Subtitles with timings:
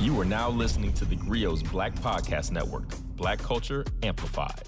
[0.00, 4.62] You are now listening to the Grio's Black Podcast Network, Black Culture Amplified.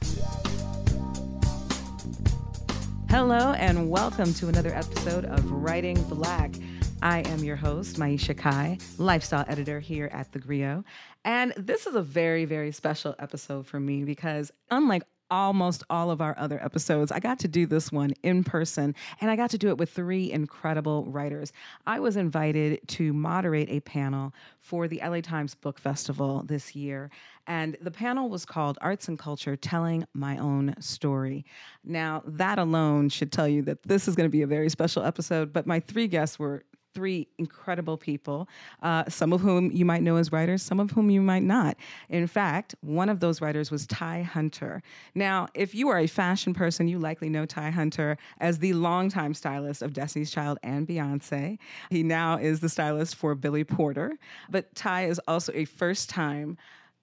[3.08, 6.54] Hello, and welcome to another episode of Writing Black.
[7.00, 10.84] I am your host, Maiysha Kai, lifestyle editor here at The Grio.
[11.24, 16.20] And this is a very, very special episode for me because, unlike almost all of
[16.20, 17.10] our other episodes.
[17.10, 19.90] I got to do this one in person, and I got to do it with
[19.90, 21.54] three incredible writers.
[21.86, 27.10] I was invited to moderate a panel for the LA Times Book Festival this year,
[27.46, 31.46] and the panel was called Arts and Culture Telling My Own Story.
[31.82, 35.02] Now, that alone should tell you that this is going to be a very special
[35.02, 36.62] episode, but my three guests were
[36.94, 38.48] three incredible people,
[38.82, 41.76] uh, some of whom you might know as writers, some of whom you might not.
[42.08, 44.82] In fact, one of those writers was Ty Hunter.
[45.14, 49.34] Now, if you are a fashion person, you likely know Ty Hunter as the longtime
[49.34, 51.58] stylist of Destiny's Child and Beyonce.
[51.90, 54.18] He now is the stylist for Billy Porter.
[54.50, 56.56] But Ty is also a first time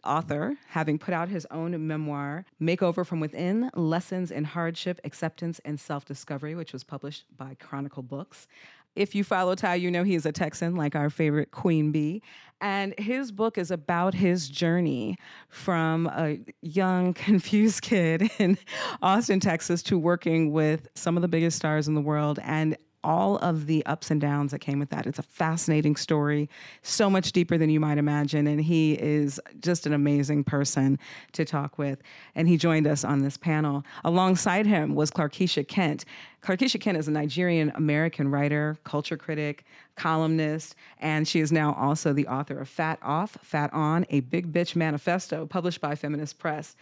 [0.03, 5.80] author, having put out his own memoir, Makeover from Within Lessons in Hardship, Acceptance, and
[5.80, 8.47] Self Discovery, which was published by Chronicle Books.
[8.95, 12.22] If you follow Ty, you know he's a Texan, like our favorite Queen Bey.
[12.62, 18.58] And his book is about his journey from a young, confused kid in
[19.02, 23.38] Austin, Texas, to working with some of the biggest stars in the world and all
[23.38, 25.08] of the ups and downs that came with that.
[25.08, 26.50] It's a fascinating story,
[26.81, 28.47] so much deeper than you might imagine.
[28.47, 31.00] And he is just an amazing person
[31.33, 32.02] to talk with.
[32.36, 33.83] And he joined us on this panel.
[34.03, 36.05] Alongside him was Clarkisha Kent.
[36.42, 42.14] Clarkisha Kent is a Nigerian American writer, culture critic, columnist, and she is now also
[42.14, 46.75] the author of Fat Off, Fat On, a Big Bitch Manifesto published by Feminist Press.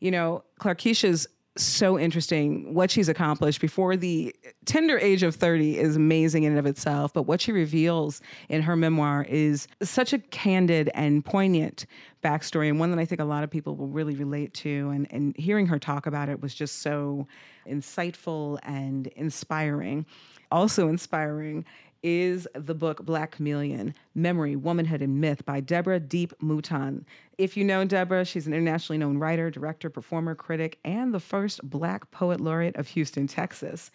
[0.00, 2.72] You know, Clarkisha's so interesting.
[2.72, 7.12] What she's accomplished before the tender age of 30 is amazing in and of itself,
[7.12, 11.84] but what she reveals in her memoir is such a candid and poignant
[12.24, 14.90] backstory and one that I think a lot of people will really relate to.
[14.90, 17.26] And, and hearing her talk about it was just so
[17.66, 20.06] insightful and inspiring.
[20.50, 21.64] Also inspiring
[22.02, 27.04] is the book Black Chameleon Memory, Womanhood, and Myth by Deborah Deep Mouton.
[27.38, 31.60] If you know Deborah, she's an internationally known writer, director, performer, critic, and the first
[31.62, 33.90] Black poet laureate of Houston, Texas.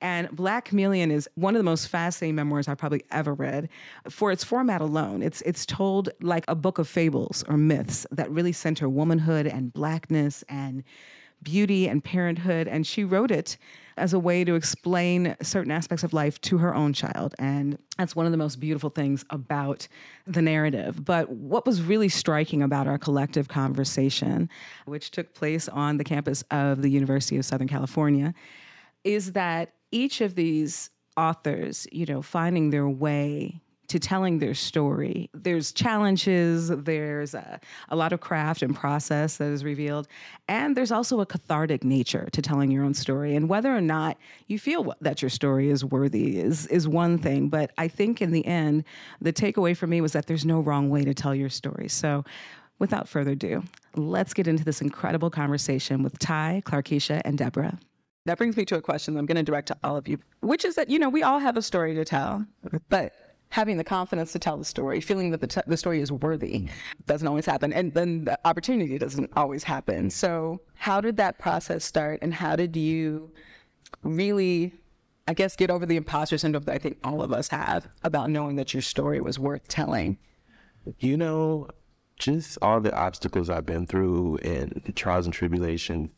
[0.00, 3.68] And Black Chameleon is one of the most fascinating memoirs I've probably ever read.
[4.08, 8.30] For its format alone, it's, it's told like a book of fables or myths that
[8.30, 10.84] really center womanhood and blackness and
[11.42, 12.68] beauty and parenthood.
[12.68, 13.56] And she wrote it
[13.96, 17.34] as a way to explain certain aspects of life to her own child.
[17.38, 19.86] And that's one of the most beautiful things about
[20.26, 21.04] the narrative.
[21.04, 24.48] But what was really striking about our collective conversation,
[24.86, 28.34] which took place on the campus of the University of Southern California,
[29.04, 33.61] is that each of these authors, you know, finding their way
[33.92, 35.28] to telling their story.
[35.34, 37.60] There's challenges, there's a,
[37.90, 40.08] a, lot of craft and process that is revealed,
[40.48, 43.36] and there's also a cathartic nature to telling your own story.
[43.36, 44.16] And whether or not
[44.46, 48.30] you feel that your story is worthy is, is one thing, but I think in
[48.30, 48.84] the end,
[49.20, 51.88] the takeaway for me was that there's no wrong way to tell your story.
[51.88, 52.24] So
[52.78, 53.62] without further ado,
[53.94, 57.78] let's get into this incredible conversation with Ty, Clarkisha, and Deborah.
[58.24, 60.18] That brings me to a question that I'm going to direct to all of you,
[60.40, 62.46] which is that, you know, we all have a story to tell,
[62.88, 63.12] but
[63.52, 66.60] having the confidence to tell the story, feeling that the, t- the story is worthy
[66.60, 66.70] mm.
[67.06, 67.70] doesn't always happen.
[67.70, 70.08] And then the opportunity doesn't always happen.
[70.08, 72.20] So, how did that process start?
[72.22, 73.30] And how did you
[74.02, 74.72] really,
[75.28, 78.30] I guess, get over the imposter syndrome that I think all of us have about
[78.30, 80.16] knowing that your story was worth telling?
[80.98, 81.68] You know,
[82.16, 86.10] just all the obstacles I've been through and the trials and tribulations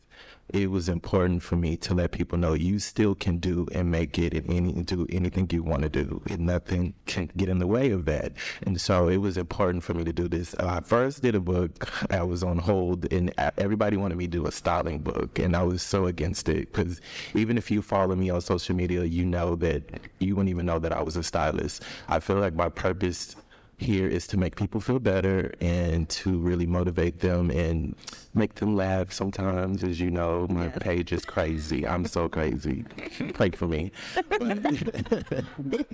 [0.49, 4.19] it was important for me to let people know you still can do and make
[4.19, 7.67] it and any, do anything you want to do and nothing can get in the
[7.67, 8.31] way of that.
[8.63, 10.53] And so it was important for me to do this.
[10.55, 14.31] Uh, i first did a book i was on hold and everybody wanted me to
[14.31, 17.01] do a styling book and i was so against it because
[17.33, 19.83] even if you follow me on social media you know that
[20.19, 21.83] you wouldn't even know that i was a stylist.
[22.07, 23.35] I feel like my purpose
[23.77, 27.95] here is to make people feel better and to really motivate them and
[28.33, 29.83] make them laugh sometimes.
[29.83, 30.77] As you know, my yes.
[30.79, 31.85] page is crazy.
[31.85, 32.85] I'm so crazy.
[33.33, 33.91] Pray for me.
[34.29, 35.45] But,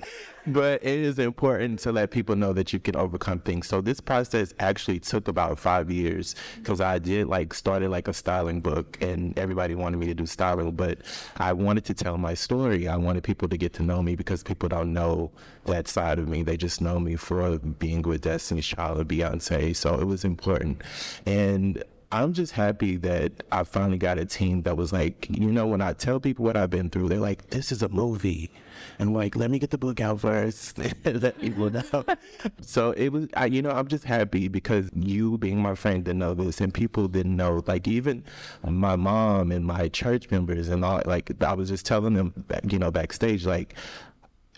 [0.48, 3.68] but, it is important to let people know that you can overcome things.
[3.68, 8.14] So this process actually took about five years because I did like started like a
[8.14, 11.00] styling book and everybody wanted me to do styling, but
[11.38, 12.88] I wanted to tell my story.
[12.88, 15.32] I wanted people to get to know me because people don't know
[15.66, 16.44] that side of me.
[16.44, 17.42] They just know me for
[17.80, 19.76] being with Destiny's Child and Beyonce.
[19.76, 20.82] So it was important.
[21.26, 21.84] And
[22.14, 25.80] I'm just happy that I finally got a team that was like, you know, when
[25.80, 28.52] I tell people what I've been through, they're like, this is a movie.
[29.00, 30.78] And like, let me get the book out first.
[31.06, 32.04] let people know.
[32.62, 36.20] so it was, I, you know, I'm just happy because you being my friend didn't
[36.20, 38.26] know this and people didn't know, like even
[38.68, 42.34] my mom and my church members and all, like I was just telling them,
[42.68, 43.76] you know, backstage, like,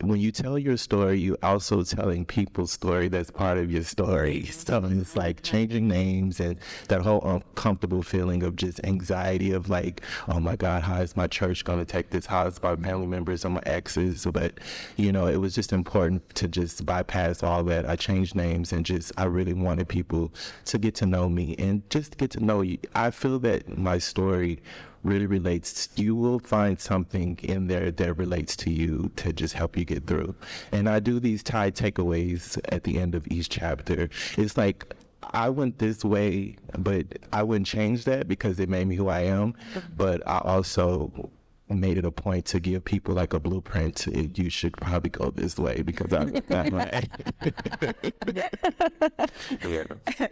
[0.01, 4.45] when you tell your story, you also telling people's story that's part of your story.
[4.45, 6.57] So it's like changing names and
[6.87, 11.27] that whole uncomfortable feeling of just anxiety of like, oh my God, how is my
[11.27, 12.25] church going to take this?
[12.25, 14.25] How is my family members and my exes?
[14.25, 14.59] But,
[14.97, 17.87] you know, it was just important to just bypass all that.
[17.87, 20.33] I changed names and just, I really wanted people
[20.65, 22.79] to get to know me and just get to know you.
[22.95, 24.59] I feel that my story
[25.03, 29.77] really relates you will find something in there that relates to you to just help
[29.77, 30.35] you get through.
[30.71, 34.09] And i do these Ty takeaways at the end of each chapter.
[34.37, 34.93] It's like
[35.33, 39.21] I went this way, but I wouldn't change that because it made me who I
[39.21, 39.53] am.
[39.53, 39.79] Mm-hmm.
[39.95, 41.29] But I also
[41.69, 44.07] made it a point to give people like a blueprint.
[44.07, 47.09] You should probably go this way because I'm, I'm like,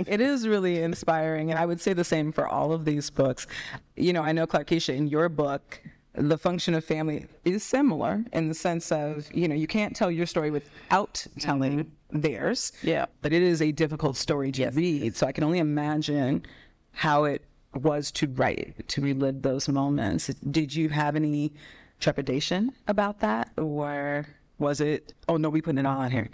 [0.08, 3.48] it is really inspiring, and I would say the same for all of these books.
[3.96, 5.82] You know, I know Clarkisha, in your book,
[6.14, 10.12] the function of family is similar in the sense of you know you can't tell
[10.12, 12.20] your story without telling mm-hmm.
[12.20, 12.74] theirs.
[12.84, 13.06] Yeah.
[13.22, 16.46] But it is a difficult story to read, so I can only imagine
[16.92, 17.42] how it
[17.74, 20.28] was to write to relive those moments.
[20.28, 21.54] Did you have any
[22.00, 24.26] trepidation about that, or
[24.60, 25.14] was it?
[25.28, 26.30] Oh no, we put it all on here.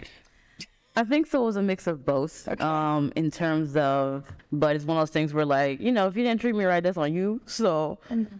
[0.96, 1.42] I think so.
[1.42, 2.48] It was a mix of both.
[2.60, 6.16] Um, in terms of, but it's one of those things where, like, you know, if
[6.16, 7.40] you didn't treat me right, that's on you.
[7.46, 7.98] So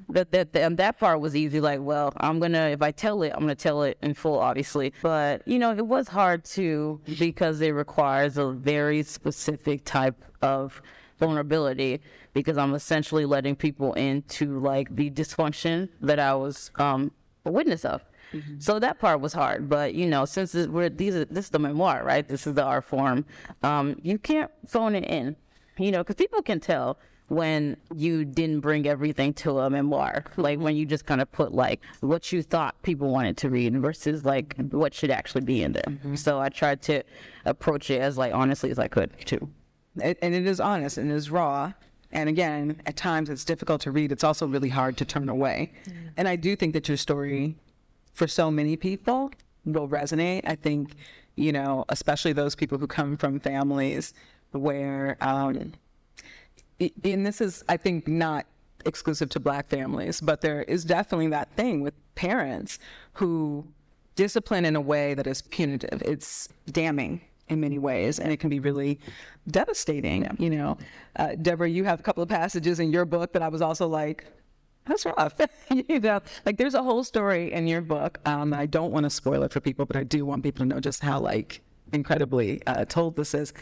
[0.09, 1.61] that that that, that part was easy.
[1.61, 4.93] Like, well, I'm gonna if I tell it, I'm gonna tell it in full, obviously.
[5.03, 10.83] But you know, it was hard to because it requires a very specific type of
[11.19, 12.01] vulnerability
[12.33, 17.13] because I'm essentially letting people into like the dysfunction that I was um,
[17.45, 18.05] a witness of.
[18.33, 18.59] Mm-hmm.
[18.59, 21.59] So that part was hard, but you know, since we're these, are, this is the
[21.59, 22.27] memoir, right?
[22.27, 23.25] This is the art form.
[23.63, 25.35] Um, you can't phone it in,
[25.79, 26.99] you know, because people can tell
[27.29, 31.53] when you didn't bring everything to a memoir, like when you just kind of put
[31.53, 35.73] like what you thought people wanted to read versus like what should actually be in
[35.73, 35.85] there.
[35.87, 36.15] Mm-hmm.
[36.15, 37.03] So I tried to
[37.45, 39.49] approach it as like honestly as I could too.
[40.03, 41.73] It, and it is honest and it is raw.
[42.11, 44.13] And again, at times it's difficult to read.
[44.13, 45.73] It's also really hard to turn away.
[46.17, 47.57] And I do think that your story
[48.15, 49.31] for so many people
[49.65, 50.43] will resonate.
[50.47, 50.93] I think,
[51.37, 54.15] you know, especially those people who come from families
[54.53, 55.75] where, um,
[56.81, 58.47] and this is, I think, not
[58.87, 62.79] exclusive to black families, but there is definitely that thing with parents
[63.13, 63.67] who
[64.15, 66.03] discipline in a way that is punitive.
[66.05, 69.01] It's damning in many ways, and it can be really
[69.51, 70.23] devastating.
[70.23, 70.33] Yeah.
[70.39, 70.79] You know,
[71.17, 73.87] uh, Deborah, you have a couple of passages in your book that I was also
[73.87, 74.27] like,
[74.87, 75.35] that's rough.
[75.71, 78.19] you know, like there's a whole story in your book.
[78.25, 80.69] Um, I don't want to spoil it for people, but I do want people to
[80.69, 81.61] know just how like
[81.93, 83.53] incredibly uh, told this is.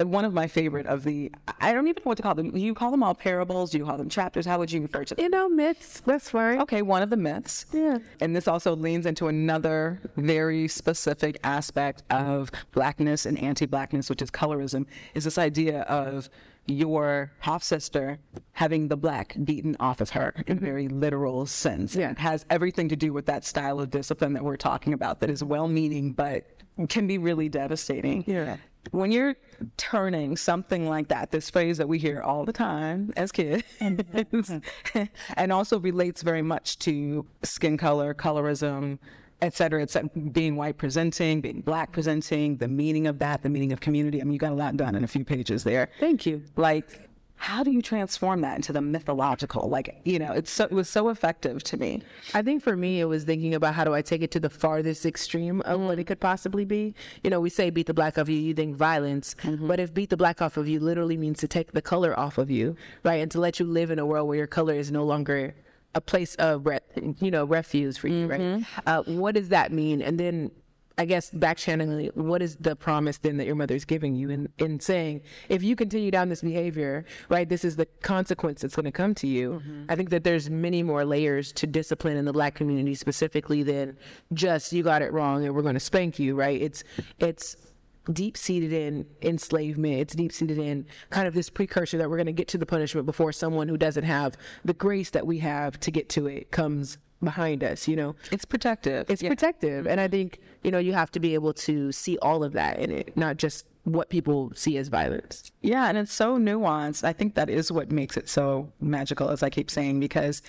[0.00, 1.30] One of my favorite of the,
[1.60, 2.56] I don't even know what to call them.
[2.56, 3.72] You call them all parables?
[3.72, 4.44] You call them chapters?
[4.44, 5.22] How would you refer to them?
[5.22, 6.00] You know, myths.
[6.00, 6.58] That's right.
[6.60, 7.66] Okay, one of the myths.
[7.72, 7.98] Yeah.
[8.20, 14.32] And this also leans into another very specific aspect of blackness and anti-blackness, which is
[14.32, 16.28] colorism, is this idea of
[16.66, 18.18] your half sister
[18.52, 20.64] having the black beaten off of her in mm-hmm.
[20.64, 21.94] very literal sense.
[21.94, 22.10] Yeah.
[22.10, 25.30] It has everything to do with that style of discipline that we're talking about that
[25.30, 26.44] is well meaning but
[26.88, 28.24] can be really devastating.
[28.26, 28.56] Yeah.
[28.90, 29.34] When you're
[29.76, 34.04] turning something like that, this phrase that we hear all the time as kids, and
[35.52, 38.98] also relates very much to skin color, colorism,
[39.42, 43.50] et cetera, et cetera, being white presenting, being black presenting, the meaning of that, the
[43.50, 44.20] meaning of community.
[44.20, 45.90] I mean, you got a lot done in a few pages there.
[46.00, 46.42] Thank you.
[46.56, 47.00] Like,
[47.36, 49.68] how do you transform that into the mythological?
[49.68, 52.00] Like, you know, it's so, it was so effective to me.
[52.32, 54.48] I think for me, it was thinking about how do I take it to the
[54.48, 55.88] farthest extreme of mm-hmm.
[55.88, 56.94] what it could possibly be.
[57.22, 59.66] You know, we say beat the black off of you, you think violence, mm-hmm.
[59.66, 62.38] but if beat the black off of you literally means to take the color off
[62.38, 63.20] of you, right?
[63.20, 65.54] And to let you live in a world where your color is no longer
[65.94, 66.80] a place of, re-
[67.20, 68.54] you know, refuge for you, mm-hmm.
[68.54, 68.66] right?
[68.86, 70.02] Uh, what does that mean?
[70.02, 70.50] And then
[70.96, 74.30] I guess back channeling, what is the promise then that your mother is giving you
[74.30, 78.76] in, in saying, if you continue down this behavior, right, this is the consequence that's
[78.76, 79.54] going to come to you.
[79.54, 79.84] Mm-hmm.
[79.88, 83.96] I think that there's many more layers to discipline in the black community specifically than
[84.32, 86.60] just you got it wrong and we're going to spank you, right?
[86.60, 86.84] It's,
[87.18, 87.56] it's,
[88.12, 90.00] deep seated in enslavement.
[90.00, 92.66] It's deep seated in kind of this precursor that we're going to get to the
[92.66, 96.50] punishment before someone who doesn't have the grace that we have to get to it
[96.50, 98.14] comes behind us, you know?
[98.30, 99.06] It's protective.
[99.08, 99.30] It's yeah.
[99.30, 99.86] protective.
[99.86, 100.12] And I mm-hmm.
[100.12, 103.16] think, you know, you have to be able to see all of that in it,
[103.16, 105.50] not just what people see as violence.
[105.60, 107.04] Yeah, and it's so nuanced.
[107.04, 110.42] I think that is what makes it so magical, as I keep saying, because,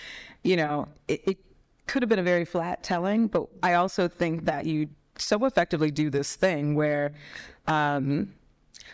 [0.43, 1.37] you know, it, it
[1.87, 5.91] could have been a very flat telling, but I also think that you so effectively
[5.91, 7.13] do this thing where
[7.67, 8.33] um,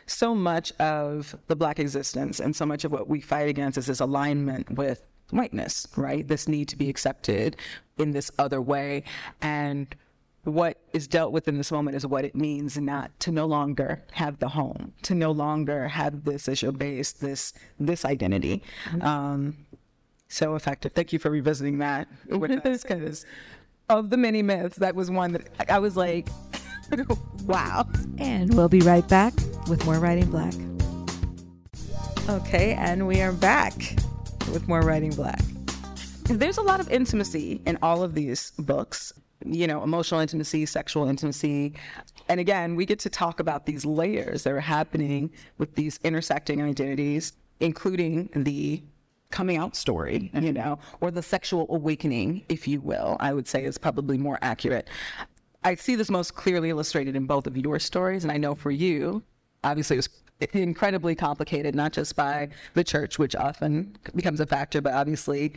[0.06, 3.88] so much of the Black existence and so much of what we fight against is
[3.88, 6.28] this alignment with whiteness, right?
[6.28, 7.58] This need to be accepted
[7.98, 9.04] in this other way.
[9.42, 9.94] And
[10.44, 14.04] what is dealt with in this moment is what it means not to no longer
[14.12, 18.64] have the home, to no longer have this as your base, this this identity.
[19.02, 19.56] Um,
[20.28, 20.94] so effective.
[20.94, 23.26] Thank you for revisiting that with us, because
[24.00, 26.28] of the many myths, that was one that I was like,
[27.46, 27.88] wow.
[28.18, 29.34] And we'll be right back
[29.68, 30.54] with more Writing Black.
[32.30, 33.74] Okay, and we are back
[34.52, 35.42] with more Writing Black.
[36.26, 39.14] There's a lot of intimacy in all of these books
[39.46, 41.74] you know, emotional intimacy, sexual intimacy.
[42.30, 46.62] And again, we get to talk about these layers that are happening with these intersecting
[46.62, 48.84] identities, including the
[49.32, 53.64] coming out story, you know, or the sexual awakening, if you will, I would say
[53.64, 54.90] is probably more accurate.
[55.64, 58.24] I see this most clearly illustrated in both of your stories.
[58.24, 59.24] And I know for you,
[59.64, 60.08] obviously, it
[60.54, 65.54] was incredibly complicated, not just by the church, which often becomes a factor, but obviously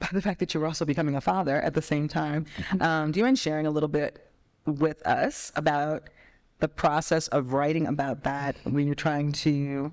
[0.00, 2.46] by the fact that you're also becoming a father at the same time.
[2.56, 2.82] Mm-hmm.
[2.82, 4.30] Um, do you mind sharing a little bit
[4.66, 6.10] with us about
[6.58, 9.92] the process of writing about that when you're trying to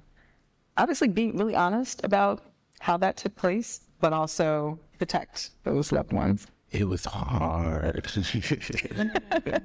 [0.77, 2.50] obviously be really honest about
[2.81, 6.47] how that took place, but also protect those loved ones?
[6.71, 8.07] It was hard.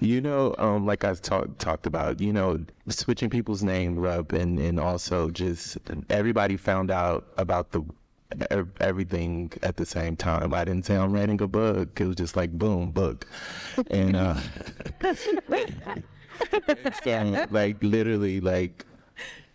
[0.00, 4.58] you know, um, like I talk, talked about, you know, switching people's names up and,
[4.58, 5.78] and also just
[6.10, 7.82] everybody found out about the
[8.80, 10.52] everything at the same time.
[10.52, 12.00] I didn't say I'm writing a book.
[12.00, 13.26] It was just like boom, book.
[13.90, 14.38] And uh
[17.50, 18.84] like literally like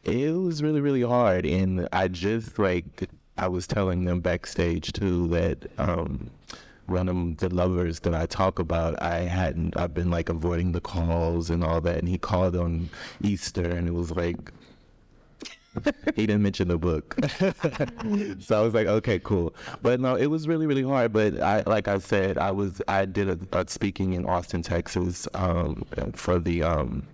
[0.05, 1.45] it was really, really hard.
[1.45, 6.29] And I just like I was telling them backstage too that um
[6.88, 10.81] one of the lovers that I talk about, I hadn't, I've been like avoiding the
[10.81, 11.97] calls and all that.
[11.97, 12.89] And he called on
[13.21, 14.51] Easter and it was like,
[16.15, 17.15] he didn't mention the book.
[18.39, 19.53] so I was like, okay, cool.
[19.81, 21.12] But no, it was really, really hard.
[21.12, 25.27] But I, like I said, I was, I did a, a speaking in Austin, Texas,
[25.33, 25.83] um,
[26.13, 27.05] for the, um,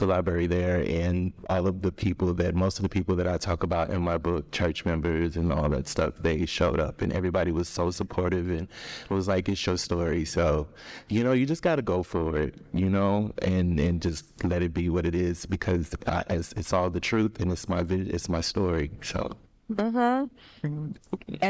[0.00, 3.38] the library there and all of the people that most of the people that I
[3.38, 7.12] talk about in my book, church members and all that stuff, they showed up and
[7.12, 8.62] everybody was so supportive and
[9.04, 10.24] it was like it's your story.
[10.24, 10.66] So,
[11.08, 14.62] you know, you just got to go for it, you know, and and just let
[14.62, 17.84] it be what it is because I, it's, it's all the truth and it's my
[17.88, 18.90] it's my story.
[19.02, 19.36] So.
[19.78, 20.26] Uh-huh.
[20.62, 20.98] And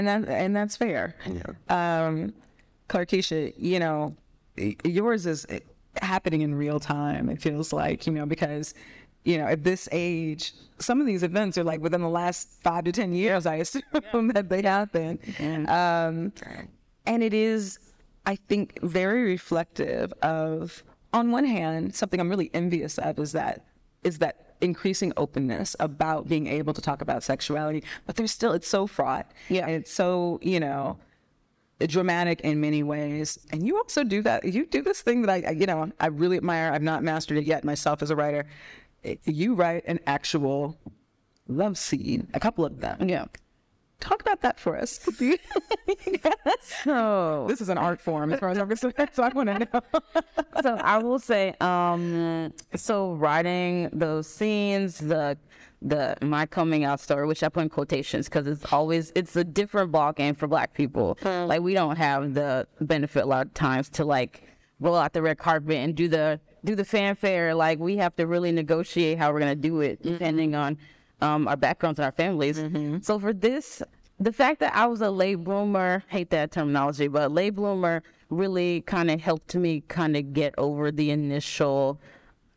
[0.09, 1.17] that and that's fair.
[1.27, 2.05] Yeah.
[2.07, 2.35] Um,
[2.91, 4.15] Clarkisha, you know,
[4.85, 5.47] yours is
[6.01, 7.29] happening in real time.
[7.29, 8.75] It feels like, you know, because,
[9.25, 12.85] you know, at this age, some of these events are like within the last five
[12.85, 14.01] to 10 years, I assume yeah.
[14.35, 15.19] that they happen.
[15.69, 16.33] Um,
[17.07, 17.79] and it is,
[18.27, 20.83] I think, very reflective of,
[21.13, 23.65] on one hand, something I'm really envious of is that,
[24.05, 28.69] is that increasing openness about being able to talk about sexuality, but there's still, it's
[28.69, 29.31] so fraught.
[29.49, 29.67] Yeah.
[29.67, 30.99] And it's so, you know,
[31.87, 33.39] dramatic in many ways.
[33.51, 34.45] And you also do that.
[34.45, 36.73] You do this thing that I, you know, I really admire.
[36.73, 38.47] I've not mastered it yet myself as a writer.
[39.25, 40.79] You write an actual
[41.49, 43.09] love scene, a couple of them.
[43.09, 43.27] Yeah.
[44.01, 44.99] Talk about that for us.
[46.85, 48.95] so this is an art form as far as I'm concerned.
[49.13, 49.83] So I want to know.
[50.63, 55.37] so I will say, um, so writing those scenes, the
[55.83, 59.45] the my coming out story, which I put in quotations because it's always it's a
[59.45, 61.17] different ball game for Black people.
[61.23, 61.49] Mm.
[61.49, 64.43] Like we don't have the benefit a lot of times to like
[64.81, 67.55] roll out the red carpet and do the do the fanfare.
[67.55, 70.13] Like we have to really negotiate how we're gonna do it mm-hmm.
[70.13, 70.77] depending on
[71.23, 72.59] um, our backgrounds and our families.
[72.59, 72.99] Mm-hmm.
[73.01, 73.83] So for this,
[74.19, 78.83] the fact that I was a late bloomer, hate that terminology, but late bloomer really
[78.83, 81.99] kind of helped me kind of get over the initial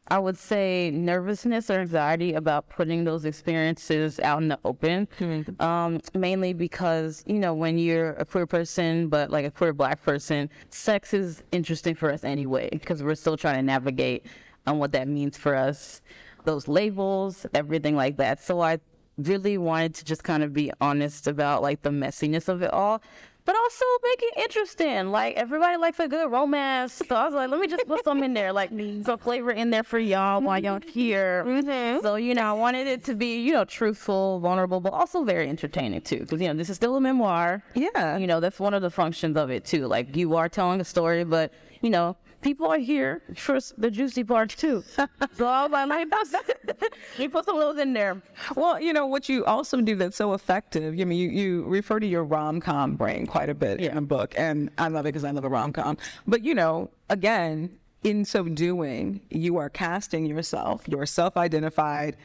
[0.09, 5.07] I would say nervousness or anxiety about putting those experiences out in the open.
[5.19, 5.61] Mm-hmm.
[5.61, 10.03] Um, mainly because, you know, when you're a queer person, but like a queer black
[10.03, 14.25] person, sex is interesting for us anyway, because we're still trying to navigate
[14.67, 16.01] on what that means for us,
[16.43, 18.43] those labels, everything like that.
[18.43, 18.79] So I
[19.17, 23.01] really wanted to just kind of be honest about like the messiness of it all
[23.45, 25.07] but also make it interesting.
[25.07, 28.23] Like everybody likes a good romance, so I was like, let me just put some
[28.23, 28.69] in there, like
[29.03, 31.43] some flavor in there for y'all while y'all here.
[31.45, 32.01] Mm-hmm.
[32.01, 35.49] So you know, I wanted it to be you know truthful, vulnerable, but also very
[35.49, 37.63] entertaining too, because you know this is still a memoir.
[37.75, 39.87] Yeah, you know that's one of the functions of it too.
[39.87, 43.89] Like you are telling a story, but you know people are here for s- the
[43.89, 44.83] juicy parts too.
[45.35, 48.21] so I was like, we put some of those in there.
[48.55, 50.93] Well, you know what you also do that's so effective.
[50.99, 54.01] I mean, you, you refer to your rom com brain quite a bit in the
[54.01, 55.97] book, and I love it because I love a rom com.
[56.27, 62.17] But you know, again, in so doing, you are casting yourself, your self-identified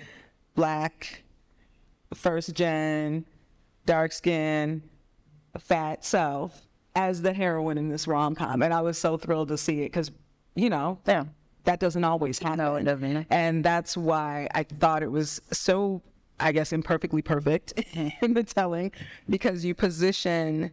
[0.56, 1.22] black,
[2.14, 3.24] first gen,
[3.86, 4.82] dark skin,
[5.58, 6.67] fat self
[6.98, 9.84] as the heroine in this rom com, and I was so thrilled to see it
[9.92, 10.10] because,
[10.56, 11.26] you know, Yeah.
[11.62, 12.58] that doesn't always happen.
[12.58, 13.26] No, it doesn't.
[13.30, 16.02] And that's why I thought it was so,
[16.40, 17.72] I guess, imperfectly perfect
[18.20, 18.90] in the telling
[19.30, 20.72] because you position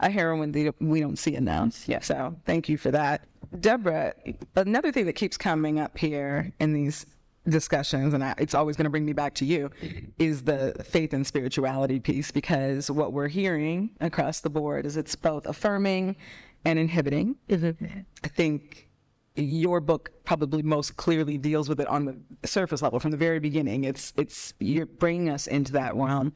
[0.00, 1.88] a heroine that we don't see announced.
[1.88, 2.00] Yeah.
[2.00, 3.26] So thank you for that.
[3.60, 4.14] Deborah,
[4.54, 7.04] another thing that keeps coming up here in these
[7.48, 9.70] discussions, and I, it's always going to bring me back to you,
[10.18, 15.14] is the faith and spirituality piece because what we're hearing across the board is it's
[15.14, 16.16] both affirming
[16.64, 17.36] and inhibiting.
[17.48, 18.00] Mm-hmm.
[18.24, 18.88] I think
[19.36, 22.04] your book probably most clearly deals with it on
[22.40, 23.84] the surface level from the very beginning.
[23.84, 26.32] It's it's you're bringing us into that realm.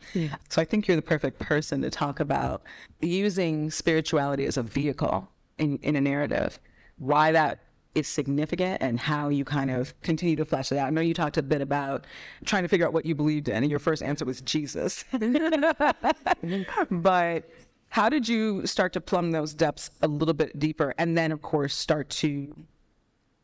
[0.49, 2.63] So I think you're the perfect person to talk about
[3.01, 6.61] using spirituality as a vehicle in, in a narrative.
[6.99, 7.61] Why that
[7.95, 10.87] is significant and how you kind of continue to flesh it out.
[10.87, 12.07] I know you talked a bit about
[12.45, 15.05] trying to figure out what you believed in, and your first answer was Jesus.
[16.91, 17.51] but
[17.91, 21.43] how did you start to plumb those depths a little bit deeper and then of
[21.43, 22.55] course start to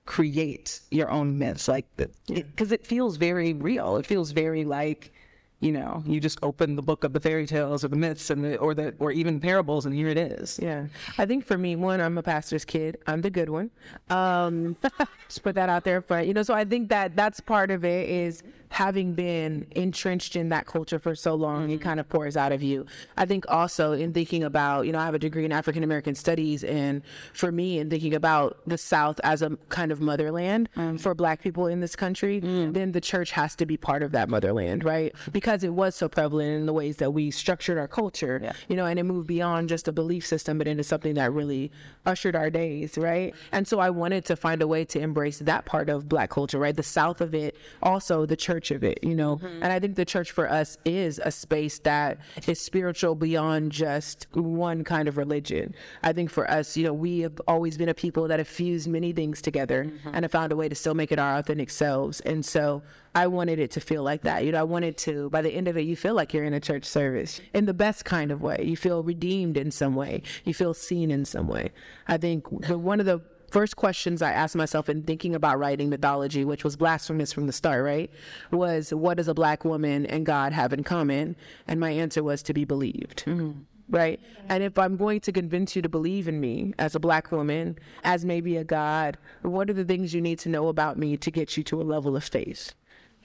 [0.07, 5.12] create your own myths like because it, feels very real it feels very like
[5.61, 8.45] you know you just open the book of the fairy tales or the myths and
[8.45, 10.87] the or the or even parables and here it is Yeah.
[11.19, 12.99] I think for me, one, I'm a pastor's kid.
[13.07, 13.71] I'm the good one.
[14.11, 14.77] Um,
[15.29, 16.01] just put that out there.
[16.01, 20.37] But, you know, so I think that that's part of it is having been entrenched
[20.37, 21.83] in that culture for so long, it mm-hmm.
[21.83, 22.87] kind of pours out of you.
[23.17, 26.15] I think also in thinking about, you know, I have a degree in African American
[26.15, 26.65] studies.
[26.65, 31.01] And for me, in thinking about the South as a kind of motherland mm.
[31.01, 32.73] for Black people in this country, mm.
[32.73, 35.15] then the church has to be part of that motherland, right?
[35.33, 38.87] Because it was so prevalent in the ways that we structured our culture, you know,
[38.87, 41.71] and it moved beyond just a belief system, but into something that really
[42.05, 43.35] ushered our days, right?
[43.53, 46.59] And so I wanted to find a way to embrace that part of Black culture,
[46.59, 46.77] right?
[46.77, 49.37] The South of it, also the church of it, you know?
[49.37, 49.63] Mm-hmm.
[49.63, 54.26] And I think the church for us is a space that is spiritual beyond just
[54.33, 55.75] one kind of religion.
[56.02, 58.89] I think for us, you know, we have always been a people that have fused
[58.89, 60.11] many things together mm-hmm.
[60.13, 62.21] and have found a way to still make it our authentic selves.
[62.21, 62.83] And so
[63.15, 64.45] I wanted it to feel like that.
[64.45, 66.52] You know, I wanted to, by the end of it, you feel like you're in
[66.55, 68.63] a church service in the best kind of way.
[68.63, 70.23] You feel redeemed in some way.
[70.45, 71.71] You feel seen in some way.
[72.09, 75.89] I think the, one of the first questions I asked myself in thinking about writing
[75.89, 78.11] mythology, which was blasphemous from the start, right,
[78.50, 81.37] was what does a black woman and God have in common?
[81.67, 83.25] And my answer was to be believed.
[83.26, 83.52] Mm-hmm.
[83.89, 84.19] Right.
[84.49, 87.78] And if I'm going to convince you to believe in me as a black woman,
[88.02, 91.30] as maybe a God, what are the things you need to know about me to
[91.30, 92.75] get you to a level of faith?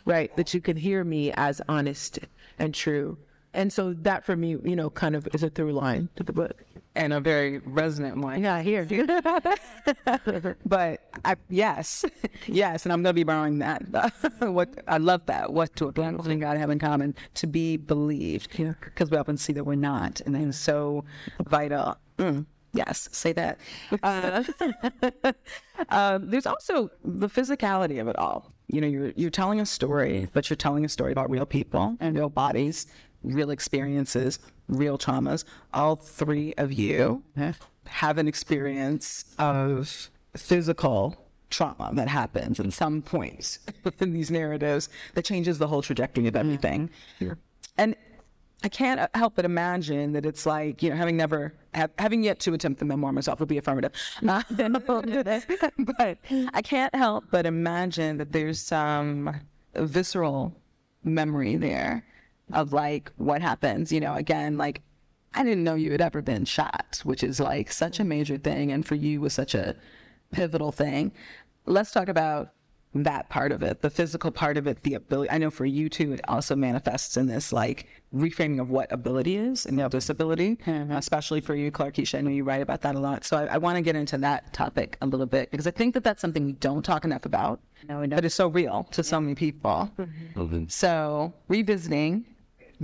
[0.05, 0.35] right?
[0.35, 2.19] That you can hear me as honest
[2.59, 3.17] and true.
[3.53, 6.31] And so that for me, you know, kind of is a through line to the
[6.33, 6.63] book.
[6.95, 8.85] and a very resonant one Yeah, here.
[10.65, 12.05] but I, yes,
[12.47, 13.81] yes, and I'm going to be borrowing that.
[14.39, 15.51] what I love that.
[15.53, 17.15] What do a woman and God have in common?
[17.35, 21.03] To be believed, because we often see that we're not, and it's so
[21.47, 21.97] vital.
[22.17, 23.59] Mm, yes, say that.
[24.03, 24.43] Uh,
[25.89, 28.51] uh, there's also the physicality of it all.
[28.67, 31.97] You know, you're you're telling a story, but you're telling a story about real people
[31.99, 32.87] and real bodies,
[33.23, 35.43] real experiences, real traumas.
[35.73, 37.23] All three of you
[37.85, 41.15] have an experience of physical
[41.49, 46.35] trauma that happens at some points within these narratives that changes the whole trajectory of
[46.35, 46.89] everything.
[47.77, 47.95] And
[48.63, 52.39] I can't help but imagine that it's like, you know, having never, have, having yet
[52.41, 53.91] to attempt the memoir myself would be affirmative.
[54.25, 54.43] Uh,
[55.97, 56.17] but
[56.53, 59.35] I can't help but imagine that there's some
[59.75, 60.55] visceral
[61.03, 62.05] memory there
[62.53, 64.81] of like what happens, you know, again, like
[65.33, 68.71] I didn't know you had ever been shot, which is like such a major thing.
[68.71, 69.75] And for you was such a
[70.31, 71.11] pivotal thing.
[71.65, 72.53] Let's talk about
[72.93, 75.31] that part of it, the physical part of it, the ability.
[75.31, 79.37] I know for you too, it also manifests in this like reframing of what ability
[79.37, 80.91] is and disability, mm-hmm.
[80.91, 82.17] especially for you, Clarkisha.
[82.17, 83.23] I know you write about that a lot.
[83.23, 85.93] So I, I want to get into that topic a little bit because I think
[85.93, 87.61] that that's something we don't talk enough about.
[87.87, 88.17] No, we don't.
[88.17, 89.89] But it's so real to so many people.
[90.35, 90.65] Mm-hmm.
[90.67, 92.25] So revisiting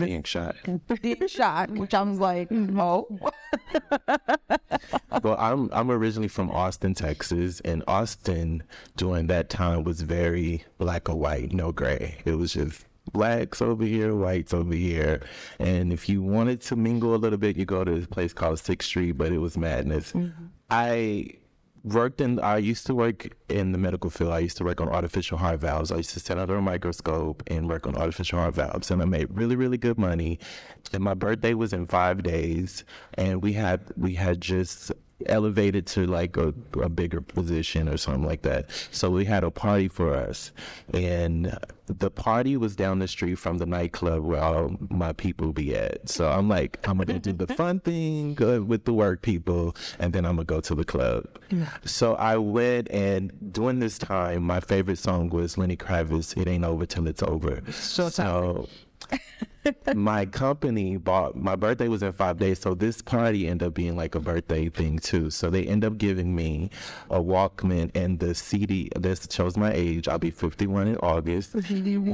[0.05, 0.55] Being shot.
[0.65, 3.07] the shot, which I was like, oh,
[5.23, 8.63] Well, I'm I'm originally from Austin, Texas, and Austin
[8.95, 12.17] during that time was very black or white, no gray.
[12.25, 15.21] It was just blacks over here, whites over here,
[15.59, 18.59] and if you wanted to mingle a little bit, you go to this place called
[18.59, 20.11] Sixth Street, but it was madness.
[20.11, 20.45] Mm-hmm.
[20.69, 21.29] I
[21.93, 22.39] worked in.
[22.39, 24.31] I used to work in the medical field.
[24.31, 25.91] I used to work on artificial heart valves.
[25.91, 29.05] I used to sit under a microscope and work on artificial heart valves, and I
[29.05, 30.39] made really, really good money.
[30.93, 32.83] And my birthday was in five days,
[33.15, 34.91] and we had we had just
[35.25, 38.69] elevated to like a, a bigger position or something like that.
[38.91, 40.51] So we had a party for us,
[40.93, 45.75] and the party was down the street from the nightclub where all my people be
[45.75, 46.09] at.
[46.09, 50.13] So I'm like, I'm gonna do the fun thing uh, with the work people, and
[50.13, 51.25] then I'm gonna go to the club.
[51.85, 56.65] So I went, and during this time, my favorite song was Lenny Kravitz, "It Ain't
[56.65, 58.67] Over Till It's Over." So so
[59.95, 63.95] my company bought my birthday was in five days so this party ended up being
[63.95, 65.29] like a birthday thing too.
[65.29, 66.69] So they end up giving me
[67.09, 71.55] a walkman and the cd this shows my age i'll be 51 in august.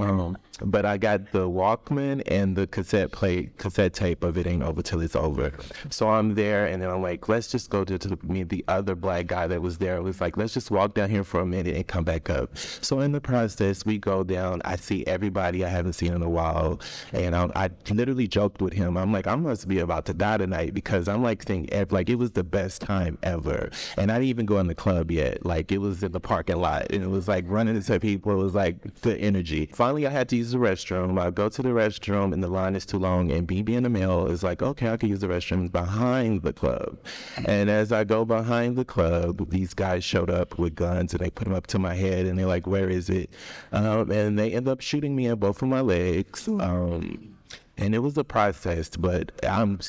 [0.09, 4.63] Um, but i got the walkman and the cassette play cassette tape of it ain't
[4.63, 5.51] over till it's over.
[5.89, 8.95] So i'm there and then i'm like let's just go to, to me the other
[8.95, 10.01] black guy that was there.
[10.01, 12.57] Was like let's just walk down here for a minute and come back up.
[12.57, 14.61] So in the process we go down.
[14.65, 16.79] I see everybody i haven't seen in a while
[17.13, 18.97] and I, I literally joked with him.
[18.97, 22.15] I'm like, I must be about to die tonight because I'm like thinking, like it
[22.15, 23.69] was the best time ever.
[23.97, 25.45] And I didn't even go in the club yet.
[25.45, 28.33] Like it was in the parking lot, and it was like running into people.
[28.33, 29.69] It was like the energy.
[29.73, 31.19] Finally, I had to use the restroom.
[31.19, 33.31] I go to the restroom, and the line is too long.
[33.31, 36.53] And me being a male is like, okay, I can use the restroom behind the
[36.53, 36.97] club.
[37.45, 41.29] And as I go behind the club, these guys showed up with guns, and they
[41.29, 43.29] put them up to my head, and they're like, where is it?
[43.71, 46.47] Um, and they end up shooting me in both of my legs.
[46.47, 47.37] Um, Um,
[47.77, 49.79] and it was a process, but I'm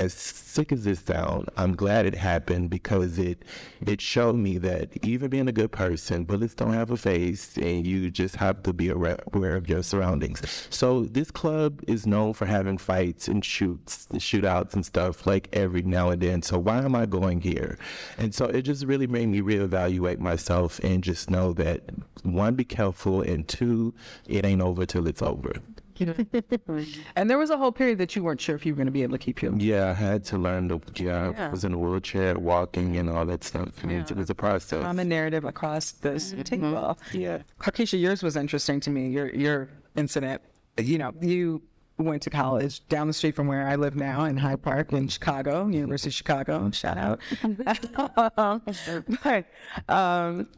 [0.00, 1.48] as sick as this sound.
[1.56, 3.44] I'm glad it happened because it
[3.86, 7.86] it showed me that even being a good person, bullets don't have a face, and
[7.86, 10.42] you just have to be aware, aware of your surroundings.
[10.70, 15.82] So this club is known for having fights and shoots, shootouts and stuff like every
[15.82, 16.42] now and then.
[16.42, 17.78] So why am I going here?
[18.18, 21.82] And so it just really made me reevaluate myself and just know that
[22.24, 23.94] one, be careful, and two,
[24.26, 25.54] it ain't over till it's over.
[27.16, 28.92] And there was a whole period that you weren't sure if you were going to
[28.92, 29.54] be able to keep your.
[29.56, 30.80] Yeah, I had to learn to.
[30.96, 33.82] Yeah, I was in a wheelchair, walking, and all that stuff.
[33.82, 34.82] And It was a process.
[34.82, 36.98] common narrative across this table.
[37.12, 37.42] Yeah.
[37.60, 39.08] Harkeisha, yours was interesting to me.
[39.08, 40.42] Your your incident.
[40.78, 41.62] You know, you
[41.98, 45.06] went to college down the street from where I live now in Hyde Park in
[45.06, 46.70] Chicago, University of Chicago.
[46.72, 47.20] Shout out.
[49.22, 49.46] but
[49.88, 50.48] um,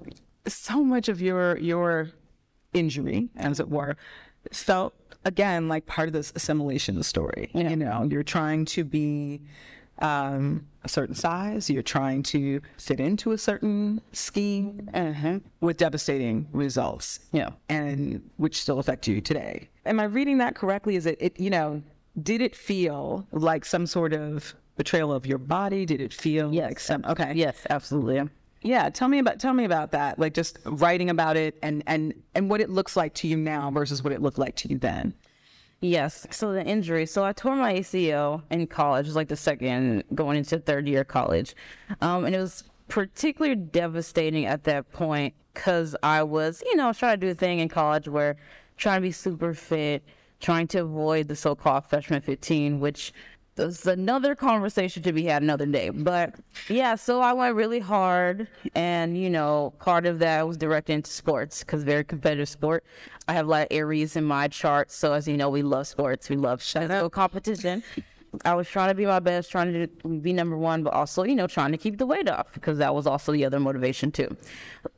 [0.46, 2.10] so much of your your
[2.72, 3.96] injury, as it were,
[4.52, 4.94] felt
[5.26, 7.50] again like part of this assimilation story.
[7.52, 9.42] You know, you're trying to be
[9.98, 14.88] um, a certain size, you're trying to fit into a certain scheme
[15.60, 17.20] with devastating results.
[17.32, 17.50] Yeah.
[17.68, 19.68] And which still affect you today.
[19.84, 20.96] Am I reading that correctly?
[20.96, 21.82] Is it, it you know,
[22.22, 25.84] did it feel like some sort of betrayal of your body?
[25.84, 27.32] Did it feel like some okay.
[27.34, 28.28] Yes, absolutely.
[28.66, 30.18] Yeah, tell me about tell me about that.
[30.18, 33.70] Like just writing about it and and and what it looks like to you now
[33.70, 35.14] versus what it looked like to you then.
[35.80, 36.26] Yes.
[36.30, 37.06] So the injury.
[37.06, 40.88] So I tore my ACL in college, it was like the second going into third
[40.88, 41.54] year college,
[42.00, 47.20] um, and it was particularly devastating at that point because I was, you know, trying
[47.20, 48.36] to do a thing in college where
[48.76, 50.02] trying to be super fit,
[50.40, 53.12] trying to avoid the so-called freshman 15, which
[53.56, 55.90] there's another conversation to be had another day.
[55.90, 56.34] But
[56.68, 61.10] yeah, so I went really hard, and you know, part of that was directed into
[61.10, 62.84] sports because very competitive sport.
[63.28, 65.88] I have a lot of Aries in my chart, so as you know, we love
[65.88, 67.82] sports, we love physical competition.
[68.44, 71.34] I was trying to be my best, trying to be number one, but also, you
[71.34, 74.36] know, trying to keep the weight off because that was also the other motivation too.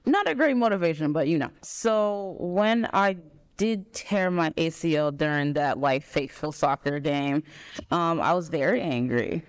[0.07, 1.51] Not a great motivation, but you know.
[1.63, 3.17] So when I
[3.59, 7.43] did tear my ACL during that like fateful soccer game,
[7.91, 9.43] um, I was very angry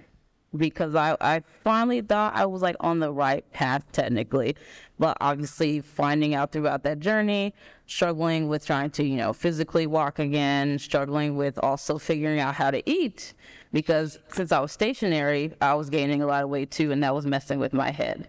[0.58, 4.58] because I, I finally thought I was like on the right path technically.
[4.98, 7.54] But obviously finding out throughout that journey,
[7.86, 12.72] struggling with trying to, you know, physically walk again, struggling with also figuring out how
[12.72, 13.34] to eat
[13.72, 17.14] because since I was stationary, I was gaining a lot of weight too and that
[17.14, 18.28] was messing with my head.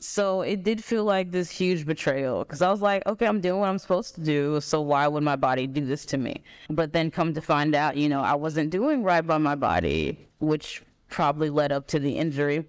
[0.00, 3.60] So it did feel like this huge betrayal because I was like, okay, I'm doing
[3.60, 4.58] what I'm supposed to do.
[4.60, 6.42] So why would my body do this to me?
[6.70, 10.26] But then come to find out, you know, I wasn't doing right by my body,
[10.38, 12.64] which probably led up to the injury.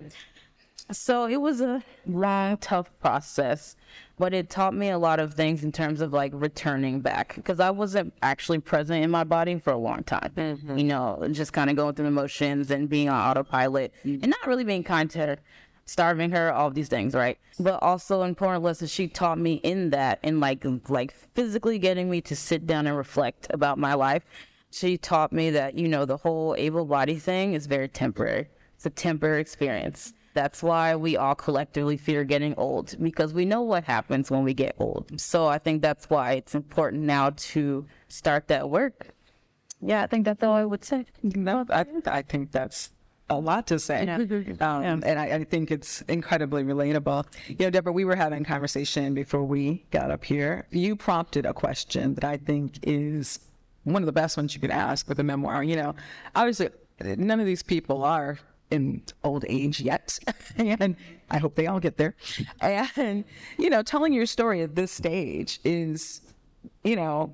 [0.92, 3.78] So it was a long, tough process,
[4.18, 7.62] but it taught me a lot of things in terms of like returning back because
[7.62, 10.32] I wasn't actually present in my body for a long time.
[10.36, 10.78] Mm-hmm.
[10.78, 14.22] You know, just kind of going through the motions and being on autopilot mm-hmm.
[14.22, 15.38] and not really being kind to her,
[15.92, 17.38] starving her, all these things, right?
[17.60, 22.22] But also important lessons she taught me in that, in like like physically getting me
[22.22, 24.24] to sit down and reflect about my life.
[24.72, 28.48] She taught me that you know the whole able body thing is very temporary.
[28.76, 30.14] It's a temporary experience.
[30.34, 34.54] That's why we all collectively fear getting old because we know what happens when we
[34.54, 35.20] get old.
[35.20, 39.10] So I think that's why it's important now to start that work.
[39.82, 41.06] Yeah, I think that's all I would say.
[41.22, 42.92] No, I, I think that's
[43.32, 44.06] a lot to say.
[44.62, 47.26] Um, And I, I think it's incredibly relatable.
[47.48, 50.68] You know, Deborah, we were having a conversation before we got up here.
[50.72, 53.40] You prompted a question that I think is
[53.84, 55.64] one of the best ones you could ask with a memoir.
[55.64, 55.96] You know,
[56.36, 56.70] obviously,
[57.02, 58.38] none of these people are
[58.70, 60.20] in old age yet.
[60.58, 60.96] and
[61.30, 62.16] I hope they all get there.
[62.96, 63.24] And,
[63.58, 66.22] you know, telling your story at this stage is,
[66.84, 67.34] you know,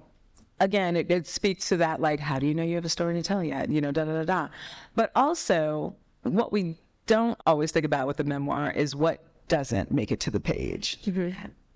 [0.60, 3.14] again, it, it speaks to that, like, how do you know you have a story
[3.16, 3.70] to tell yet?
[3.70, 4.48] You know, da da da da.
[4.96, 10.12] But also, what we don't always think about with the memoir is what doesn't make
[10.12, 11.00] it to the page.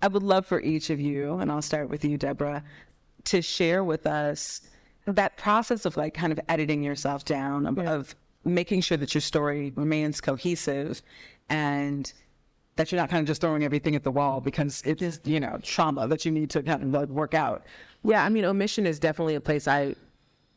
[0.02, 2.62] I would love for each of you, and I'll start with you, Deborah,
[3.24, 4.62] to share with us
[5.06, 8.14] that process of like kind of editing yourself down, of, of
[8.44, 11.02] making sure that your story remains cohesive
[11.48, 12.12] and
[12.76, 15.40] that you're not kind of just throwing everything at the wall because it is, you
[15.40, 17.64] know, trauma that you need to kind of like work out.
[18.04, 19.94] Yeah, I mean, omission is definitely a place I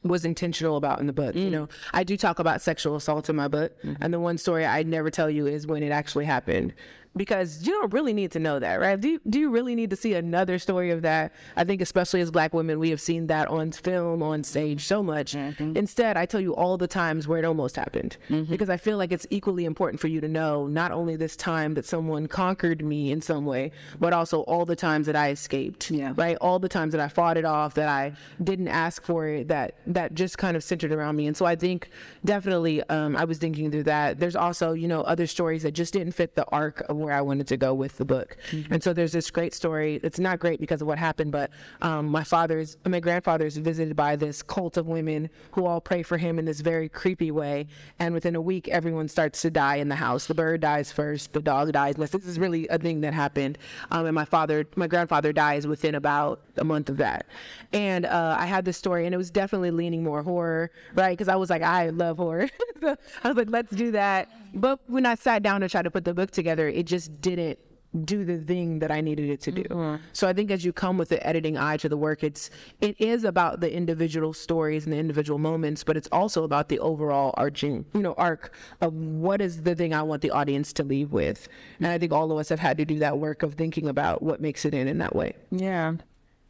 [0.04, 1.36] was intentional about in the book.
[1.36, 1.52] You mm.
[1.52, 4.02] know, I do talk about sexual assault in my book, mm-hmm.
[4.02, 6.74] and the one story I never tell you is when it actually happened.
[7.18, 9.00] Because you don't really need to know that, right?
[9.00, 11.32] Do you, do you really need to see another story of that?
[11.56, 15.02] I think, especially as Black women, we have seen that on film, on stage so
[15.02, 15.34] much.
[15.36, 18.18] Instead, I tell you all the times where it almost happened,
[18.50, 21.74] because I feel like it's equally important for you to know not only this time
[21.76, 25.92] that someone conquered me in some way, but also all the times that I escaped.
[25.92, 26.14] Yeah.
[26.18, 26.36] Right.
[26.42, 29.76] All the times that I fought it off, that I didn't ask for it, that
[29.88, 31.28] that just kind of centered around me.
[31.28, 31.90] And so I think
[32.26, 34.20] definitely, um, I was thinking through that.
[34.20, 37.22] There's also, you know, other stories that just didn't fit the arc of where I
[37.22, 38.38] wanted to go with the book.
[38.70, 40.00] And so there's this great story.
[40.04, 44.16] It's not great because of what happened, but um, my father's, my grandfather's visited by
[44.16, 47.68] this cult of women who all pray for him in this very creepy way.
[48.00, 50.26] And within a week, everyone starts to die in the house.
[50.26, 51.96] The bird dies first, the dog dies.
[51.96, 53.58] This is really a thing that happened.
[53.92, 57.28] Um, and my father, my grandfather dies within about a month of that.
[57.74, 61.12] And uh, I had this story, and it was definitely leaning more horror, right?
[61.12, 62.50] Because I was like, I love horror.
[62.82, 64.30] So I was like, let's do that.
[64.56, 67.60] But when I sat down to try to put the book together, it just didn't
[68.04, 69.64] do the thing that I needed it to do.
[69.64, 70.04] Mm-hmm.
[70.12, 72.50] So I think as you come with the editing eye to the work, it's
[72.82, 76.80] it is about the individual stories and the individual moments, but it's also about the
[76.80, 80.84] overall arching, you know, arc of what is the thing I want the audience to
[80.84, 81.48] leave with.
[81.78, 84.22] And I think all of us have had to do that work of thinking about
[84.22, 85.34] what makes it in in that way.
[85.52, 85.94] Yeah.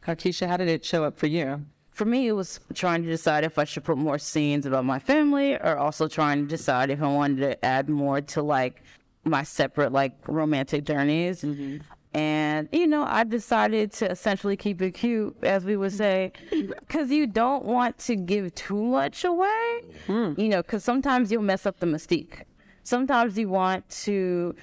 [0.02, 1.64] Kakisha, how did it show up for you?
[1.96, 4.98] For me, it was trying to decide if I should put more scenes about my
[4.98, 8.82] family or also trying to decide if I wanted to add more to like
[9.24, 11.40] my separate like romantic journeys.
[11.40, 11.78] Mm-hmm.
[12.12, 17.10] And, you know, I decided to essentially keep it cute, as we would say, because
[17.10, 20.34] you don't want to give too much away, hmm.
[20.36, 22.42] you know, because sometimes you'll mess up the mystique.
[22.82, 24.54] Sometimes you want to,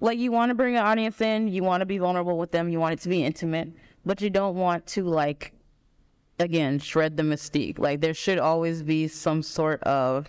[0.00, 2.68] like, you want to bring an audience in, you want to be vulnerable with them,
[2.68, 3.72] you want it to be intimate,
[4.04, 5.52] but you don't want to, like,
[6.42, 7.78] again, shred the mystique.
[7.78, 10.28] Like, there should always be some sort of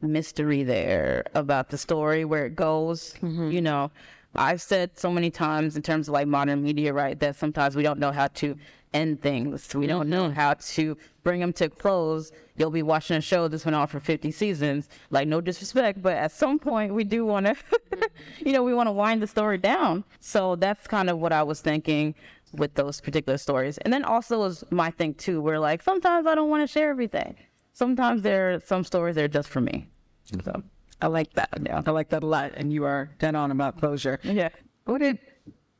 [0.00, 3.50] mystery there about the story, where it goes, mm-hmm.
[3.50, 3.90] you know.
[4.36, 7.84] I've said so many times in terms of like modern media, right, that sometimes we
[7.84, 8.56] don't know how to
[8.92, 9.74] end things.
[9.74, 12.32] We don't know how to bring them to close.
[12.56, 14.88] You'll be watching a show that's been on for 50 seasons.
[15.10, 17.56] Like, no disrespect, but at some point we do want to,
[18.38, 20.04] you know, we want to wind the story down.
[20.20, 22.14] So that's kind of what I was thinking
[22.58, 23.78] with those particular stories.
[23.78, 26.90] And then also was my thing too, where like sometimes I don't want to share
[26.90, 27.36] everything.
[27.72, 29.88] Sometimes there are some stories that are just for me.
[30.30, 30.44] Mm-hmm.
[30.44, 30.62] So,
[31.02, 31.50] I like that.
[31.64, 31.82] Yeah.
[31.84, 32.52] I like that a lot.
[32.54, 34.20] And you are dead on about closure.
[34.22, 34.50] yeah.
[34.84, 35.18] What did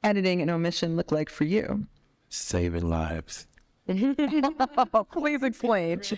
[0.03, 1.87] editing and omission look like for you?
[2.29, 3.47] Saving lives.
[5.13, 6.01] Please explain.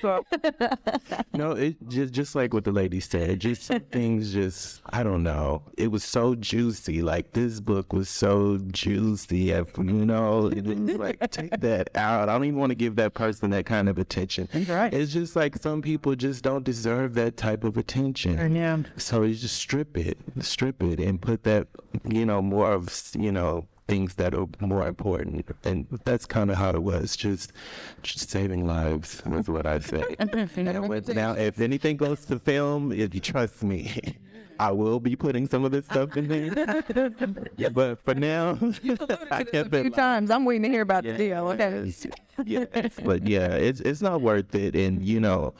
[1.34, 3.40] No, it just just like what the lady said.
[3.40, 4.32] Just things.
[4.32, 5.62] Just I don't know.
[5.76, 7.02] It was so juicy.
[7.02, 9.50] Like this book was so juicy.
[9.50, 12.28] if- You know, it was like take that out.
[12.28, 14.48] I don't even want to give that person that kind of attention.
[14.68, 14.92] right.
[14.94, 18.54] It's just like some people just don't deserve that type of attention.
[18.54, 18.78] Yeah.
[18.96, 21.68] So you just strip it, strip it, and put that,
[22.08, 25.46] you know, more of, you know, things that are more important.
[25.64, 27.16] And that's kind of how it was.
[27.16, 27.52] Just,
[28.02, 30.16] just saving lives was what I say.
[31.14, 34.16] Now, if anything goes to film, if you trust me,
[34.58, 36.82] I will be putting some of this stuff in there.
[37.56, 38.58] yeah, but for now,
[39.30, 39.94] I kept A few it.
[39.94, 40.30] times.
[40.30, 41.48] I'm waiting to hear about the deal.
[41.48, 41.92] Okay.
[42.44, 42.64] yeah,
[43.04, 44.74] but yeah, it's it's not worth it.
[44.74, 45.52] And you know,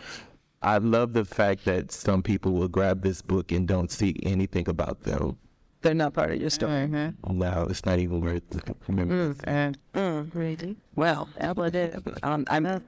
[0.63, 4.67] I love the fact that some people will grab this book and don't see anything
[4.69, 5.37] about them.
[5.87, 6.89] They're not part of your story.
[6.89, 8.77] Now it's not even worth it.
[8.89, 9.79] Remember, And
[10.35, 10.77] Really?
[10.97, 11.29] well,
[12.25, 12.83] um, I'm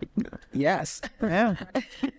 [0.52, 1.00] yes.
[1.22, 1.54] Yeah.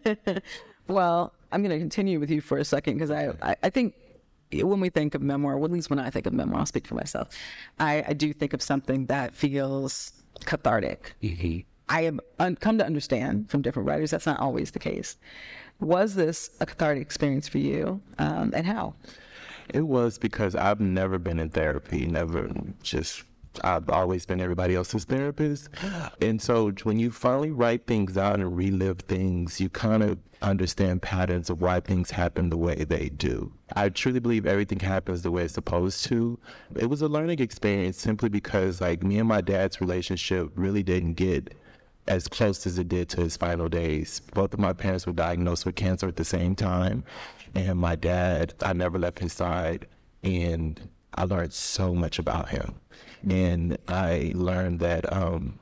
[0.87, 3.93] well, I'm going to continue with you for a second because I, I, I think
[4.53, 6.87] when we think of memoir, well, at least when I think of memoir, I'll speak
[6.87, 7.27] for myself.
[7.77, 10.13] I, I do think of something that feels
[10.45, 11.13] cathartic.
[11.89, 15.17] I have un- come to understand from different writers that's not always the case.
[15.81, 18.93] Was this a cathartic experience for you, um, and how?
[19.73, 22.49] It was because I've never been in therapy, never
[22.83, 23.23] just.
[23.63, 25.69] I've always been everybody else's therapist.
[26.21, 31.01] And so when you finally write things out and relive things, you kind of understand
[31.01, 33.51] patterns of why things happen the way they do.
[33.75, 36.39] I truly believe everything happens the way it's supposed to.
[36.75, 41.15] It was a learning experience simply because, like, me and my dad's relationship really didn't
[41.15, 41.53] get
[42.07, 44.21] as close as it did to his final days.
[44.33, 47.03] Both of my parents were diagnosed with cancer at the same time.
[47.55, 49.87] And my dad, I never left his side.
[50.23, 50.79] And
[51.13, 52.75] I learned so much about him.
[53.29, 55.59] And I learned that um,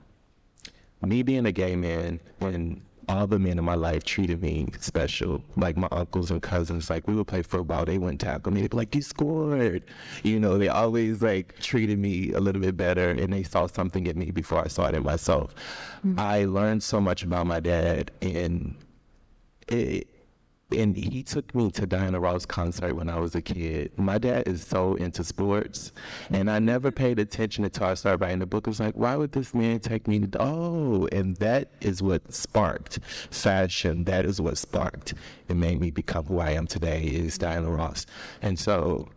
[1.02, 5.42] me being a gay man and all the men in my life treated me special.
[5.56, 8.62] Like my uncles and cousins, like we would play football, they wouldn't tackle me.
[8.62, 9.84] They'd be like, "You scored,"
[10.24, 10.58] you know.
[10.58, 14.32] They always like treated me a little bit better, and they saw something in me
[14.32, 15.56] before I saw it in myself.
[16.06, 16.20] Mm-hmm.
[16.20, 18.76] I learned so much about my dad, and
[19.70, 20.08] it
[20.72, 23.98] and he took me to Diana Ross concert when I was a kid.
[23.98, 25.94] My dad is so into sports,
[26.30, 28.68] and I never paid attention until I started writing the book.
[28.68, 30.42] I was like, why would this man take me to?
[30.42, 33.00] Oh, and that is what sparked
[33.32, 34.04] fashion.
[34.04, 35.14] That is what sparked.
[35.48, 37.04] It made me become who I am today.
[37.04, 38.06] Is Diana Ross,
[38.42, 39.08] and so,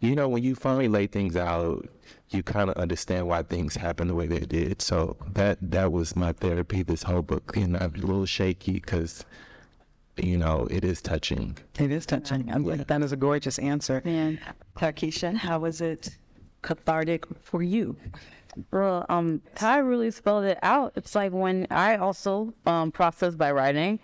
[0.00, 1.88] you know, when you finally lay things out,
[2.28, 4.82] you kind of understand why things happen the way they did.
[4.82, 6.82] So that that was my therapy.
[6.82, 9.24] This whole book, and I'm a little shaky because
[10.24, 11.56] you know, it is touching.
[11.78, 12.48] It is touching.
[12.48, 12.84] Yeah.
[12.86, 14.02] That is a gorgeous answer.
[14.04, 14.38] And
[14.76, 16.16] Clarkisha, how was it
[16.62, 17.96] cathartic for you?
[18.72, 20.92] Well, um, Ty really spelled it out.
[20.96, 24.00] It's like when I also um, process by writing.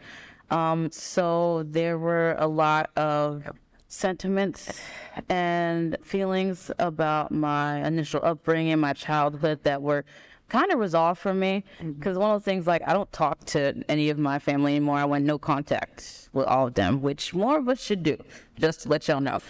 [0.51, 3.45] Um, so there were a lot of
[3.89, 4.81] sentiments
[5.29, 10.05] and feelings about my initial upbringing, my childhood that were
[10.49, 12.21] kind of resolved for me because mm-hmm.
[12.21, 14.99] one of the things like I don't talk to any of my family anymore.
[14.99, 18.17] I went no contact with all of them, which more of us should do,
[18.59, 19.41] just to let y'all know.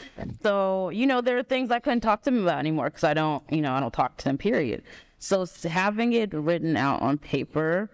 [0.42, 3.14] So you know, there are things I couldn't talk to them about anymore because I
[3.14, 4.38] don't, you know, I don't talk to them.
[4.38, 4.82] Period.
[5.18, 7.90] So having it written out on paper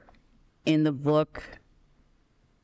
[0.66, 1.42] in the book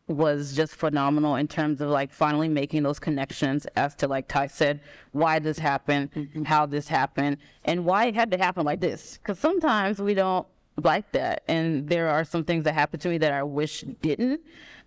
[0.08, 4.46] was just phenomenal in terms of like finally making those connections as to like Ty
[4.46, 4.80] said,
[5.12, 6.44] why this happened, mm-hmm.
[6.44, 9.18] how this happened, and why it had to happen like this.
[9.18, 10.46] Because sometimes we don't
[10.82, 14.40] like that, and there are some things that happened to me that I wish didn't.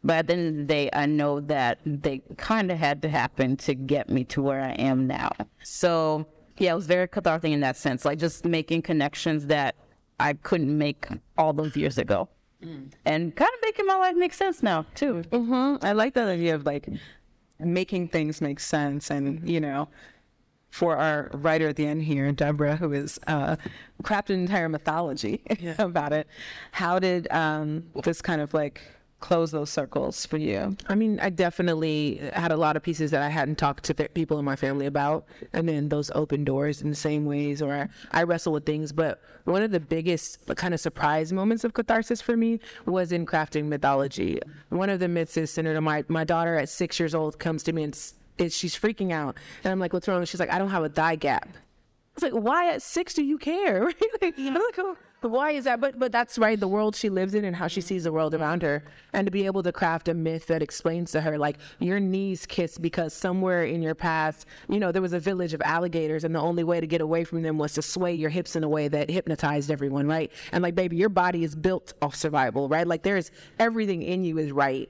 [0.03, 3.09] But at the end of the day, I know that they kind of had to
[3.09, 5.31] happen to get me to where I am now.
[5.63, 6.25] So
[6.57, 9.75] yeah, it was very cathartic in that sense, like just making connections that
[10.19, 12.29] I couldn't make all those years ago.
[12.63, 12.91] Mm.
[13.05, 15.23] and kind of making my life make sense now too.
[15.31, 15.85] Mm-hmm.
[15.85, 16.89] I like that idea of like
[17.59, 19.87] making things make sense, and you know,
[20.69, 23.55] for our writer at the end here, Deborah, who is uh,
[24.03, 25.75] crafted an entire mythology yeah.
[25.79, 26.27] about it.
[26.71, 28.81] How did um, this kind of like
[29.19, 30.75] close those circles for you?
[30.87, 34.39] I mean, I definitely had a lot of pieces that I hadn't talked to people
[34.39, 38.23] in my family about, and then those open doors in the same ways, or I,
[38.23, 38.91] wrestle with things.
[38.91, 43.25] But one of the biggest kind of surprise moments of catharsis for me was in
[43.25, 44.39] crafting mythology.
[44.69, 47.63] One of the myths is centered on my my daughter at six years old comes
[47.63, 47.95] to me and
[48.47, 51.15] she's freaking out, and I'm like, "What's wrong?" she's like, "I don't have a thigh
[51.15, 51.49] gap."
[52.23, 53.85] I was like, "Why at six do you care?"
[54.21, 55.81] like, I'm like, oh why is that?
[55.81, 56.57] But but that's right.
[56.59, 57.87] The world she lives in and how she mm-hmm.
[57.87, 61.11] sees the world around her, and to be able to craft a myth that explains
[61.11, 65.13] to her like your knees kiss because somewhere in your past, you know, there was
[65.13, 67.81] a village of alligators, and the only way to get away from them was to
[67.81, 70.31] sway your hips in a way that hypnotized everyone, right?
[70.51, 72.87] And like, baby, your body is built off survival, right?
[72.87, 74.89] Like, there's everything in you is right,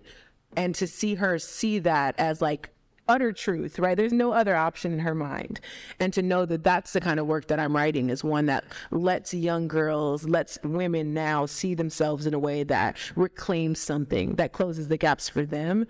[0.55, 2.69] and to see her see that as like
[3.09, 3.97] utter truth, right?
[3.97, 5.59] There's no other option in her mind.
[5.99, 8.63] And to know that that's the kind of work that I'm writing is one that
[8.91, 14.53] lets young girls, lets women now see themselves in a way that reclaims something, that
[14.53, 15.85] closes the gaps for them.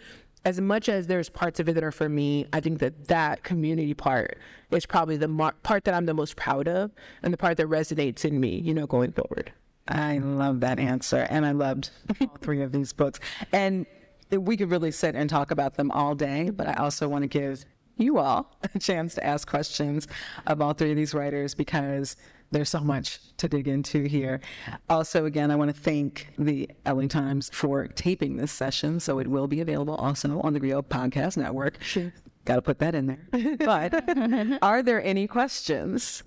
[0.45, 3.43] As much as there's parts of it that are for me, I think that that
[3.43, 4.37] community part
[4.71, 7.67] is probably the mar- part that I'm the most proud of and the part that
[7.67, 9.51] resonates in me, you know, going forward.
[9.89, 11.27] I love that answer.
[11.29, 11.89] And I loved
[12.21, 13.19] all three of these books.
[13.51, 13.85] And
[14.31, 17.27] we could really sit and talk about them all day, but I also want to
[17.27, 17.65] give
[17.97, 20.07] you all a chance to ask questions
[20.47, 22.15] of all three of these writers because
[22.51, 24.41] there's so much to dig into here.
[24.89, 29.27] Also, again, I want to thank the LA Times for taping this session, so it
[29.27, 31.81] will be available also on the Grio Podcast Network.
[31.83, 32.11] Sure.
[32.45, 33.57] Got to put that in there.
[33.57, 36.23] But are there any questions?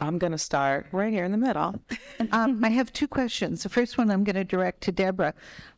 [0.00, 1.74] I'm going to start right here in the middle.
[2.32, 3.62] Um, I have two questions.
[3.62, 5.34] The first one I'm going to direct to Deborah.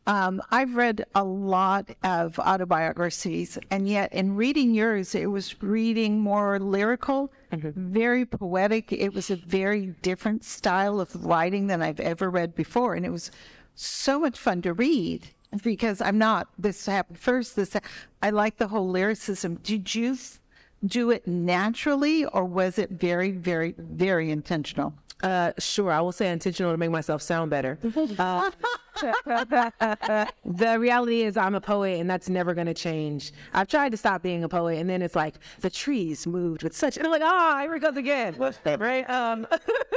[0.07, 6.21] Um, I've read a lot of autobiographies, and yet in reading yours, it was reading
[6.21, 8.93] more lyrical, very poetic.
[8.93, 13.11] It was a very different style of writing than I've ever read before, and it
[13.11, 13.33] was
[13.75, 15.29] so much fun to read
[15.63, 16.49] because I'm not.
[16.57, 17.57] This happened first.
[17.57, 17.77] This
[18.23, 19.57] I like the whole lyricism.
[19.57, 20.17] Did you
[20.85, 24.95] do it naturally, or was it very, very, very intentional?
[25.23, 27.79] Uh, sure, I will say intentional to make myself sound better.
[28.99, 33.33] Uh, the reality is, I'm a poet, and that's never going to change.
[33.55, 36.75] I've tried to stop being a poet, and then it's like the trees moved with
[36.75, 38.35] such, and I'm like, ah, here it goes again,
[38.67, 39.09] right?
[39.09, 39.47] Um,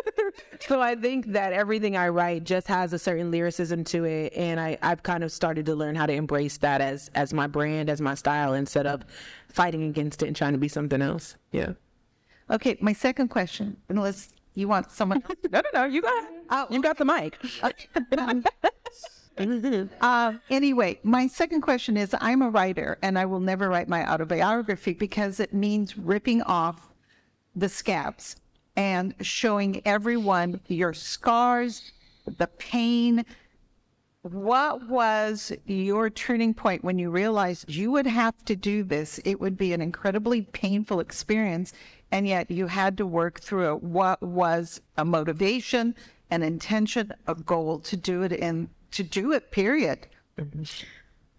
[0.59, 4.59] so I think that everything I write just has a certain lyricism to it, and
[4.59, 7.89] I, I've kind of started to learn how to embrace that as as my brand,
[7.89, 9.03] as my style, instead of
[9.47, 11.37] fighting against it and trying to be something else.
[11.51, 11.73] Yeah.
[12.51, 15.23] Okay, my second question, unless you want someone.
[15.51, 15.85] No, no, no.
[15.85, 17.37] You got Oh, you got the mic.
[20.01, 24.09] uh, anyway, my second question is I'm a writer and I will never write my
[24.11, 26.89] autobiography because it means ripping off
[27.55, 28.35] the scabs
[28.75, 31.93] and showing everyone your scars,
[32.37, 33.25] the pain.
[34.23, 39.19] What was your turning point when you realized you would have to do this?
[39.25, 41.73] It would be an incredibly painful experience,
[42.11, 43.77] and yet you had to work through.
[43.77, 45.95] What was a motivation,
[46.29, 50.07] an intention, a goal to do it in to do it, period?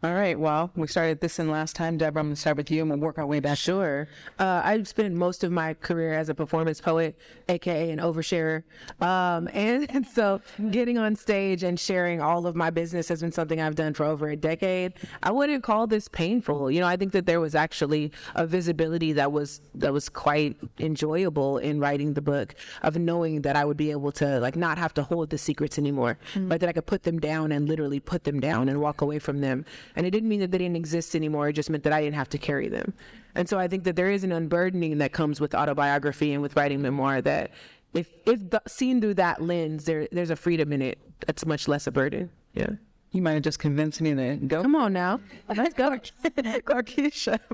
[0.05, 0.37] All right.
[0.37, 1.97] Well, we started this in last time.
[1.97, 3.57] Deborah, I'm going to start with you and we'll work our way back.
[3.57, 4.09] Sure.
[4.37, 7.17] Uh, I spent most of my career as a performance poet,
[7.49, 8.65] aka an oversharer.
[9.01, 10.41] Um, and, and so
[10.73, 14.05] getting on stage and sharing all of my business has been something I've done for
[14.05, 14.95] over a decade.
[15.23, 16.69] I wouldn't call this painful.
[16.69, 20.57] You know, I think that there was actually a visibility that was that was quite
[20.81, 24.79] enjoyable in writing the book of knowing that I would be able to like not
[24.79, 28.01] have to hold the secrets anymore, but that I could put them down and literally
[28.01, 29.65] put them down and walk away from them.
[29.97, 31.49] And it didn't mean that they didn't exist anymore.
[31.49, 32.95] It just meant that I didn't have to carry them.
[33.35, 36.57] And so I think that there is an unburdening that comes with autobiography and with
[36.57, 37.51] writing memoir that
[37.95, 41.69] if if the, seen through that lens, there there's a freedom in it that's much
[41.69, 42.31] less a burden.
[42.55, 42.71] Yeah.
[43.13, 44.63] You might have just convinced me to go.
[44.63, 45.21] Come on now.
[45.55, 45.91] Let's go.
[45.91, 47.39] Clarkisha.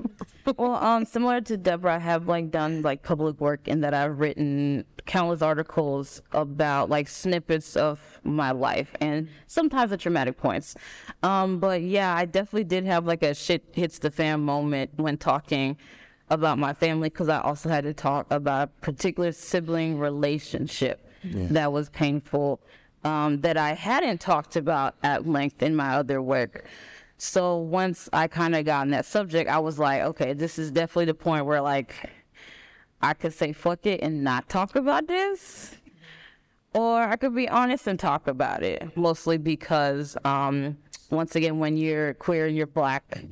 [0.57, 4.19] Well, um, similar to Deborah, I have like done like public work in that I've
[4.19, 10.73] written countless articles about like snippets of my life and sometimes at traumatic points.
[11.21, 15.17] Um, but yeah, I definitely did have like a shit hits the fan moment when
[15.17, 15.77] talking
[16.31, 21.71] about my family because I also had to talk about a particular sibling relationship that
[21.71, 22.59] was painful
[23.03, 26.65] um, that I hadn't talked about at length in my other work.
[27.17, 30.71] So once I kind of got on that subject, I was like, okay, this is
[30.71, 31.95] definitely the point where like
[33.01, 35.75] I could say fuck it and not talk about this.
[36.73, 40.77] Or I could be honest and talk about it, mostly because, um,
[41.09, 43.23] once again, when you're queer and you're black,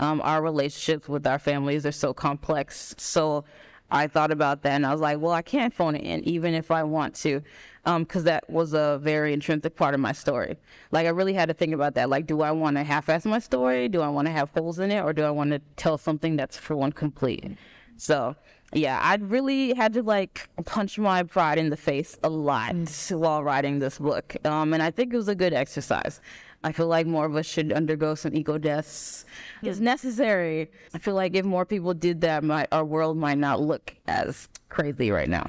[0.00, 2.94] um, our relationships with our families are so complex.
[2.96, 3.44] So
[3.90, 6.54] I thought about that and I was like, well, I can't phone it in, even
[6.54, 7.42] if I want to,
[7.84, 10.56] because that was a very intrinsic part of my story.
[10.90, 12.10] Like, I really had to think about that.
[12.10, 13.88] Like, do I want to half ass my story?
[13.88, 15.02] Do I want to have holes in it?
[15.02, 17.56] Or do I want to tell something that's for one complete?
[17.96, 18.34] So,
[18.72, 22.74] yeah, I really had to like punch my pride in the face a lot
[23.10, 24.36] while writing this book.
[24.44, 26.20] Um, and I think it was a good exercise.
[26.66, 29.24] I feel like more of us should undergo some ego deaths.
[29.60, 29.68] Hmm.
[29.68, 30.68] It's necessary.
[30.92, 34.48] I feel like if more people did that, my, our world might not look as
[34.68, 35.48] crazy right now.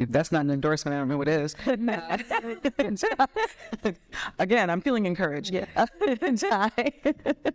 [0.00, 1.54] If that's not an endorsement, I don't know what is.
[4.38, 5.52] Again, I'm feeling encouraged.
[5.52, 5.66] Yeah.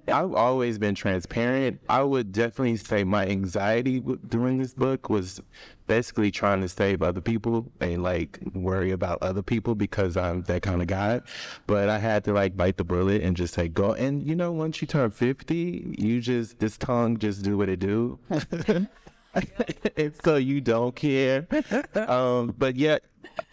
[0.07, 1.81] I've always been transparent.
[1.89, 5.41] I would definitely say my anxiety during this book was
[5.87, 10.61] basically trying to save other people and like worry about other people because I'm that
[10.61, 11.19] kind of guy.
[11.67, 13.91] But I had to like bite the bullet and just say go.
[13.91, 17.79] And you know, once you turn 50, you just, this tongue just do what it
[17.79, 18.19] do.
[19.97, 21.47] and so you don't care.
[21.95, 23.03] Um, but yet,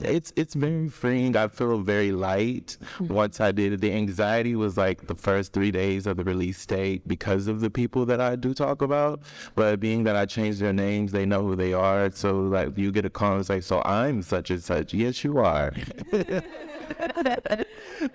[0.00, 1.36] it's it's very freeing.
[1.36, 3.80] I feel very light once I did it.
[3.80, 7.70] The anxiety was like the first three days of the release date because of the
[7.70, 9.20] people that I do talk about.
[9.54, 12.10] But being that I changed their names, they know who they are.
[12.12, 14.94] So like you get a call and it's like, so I'm such and such.
[14.94, 15.72] Yes, you are.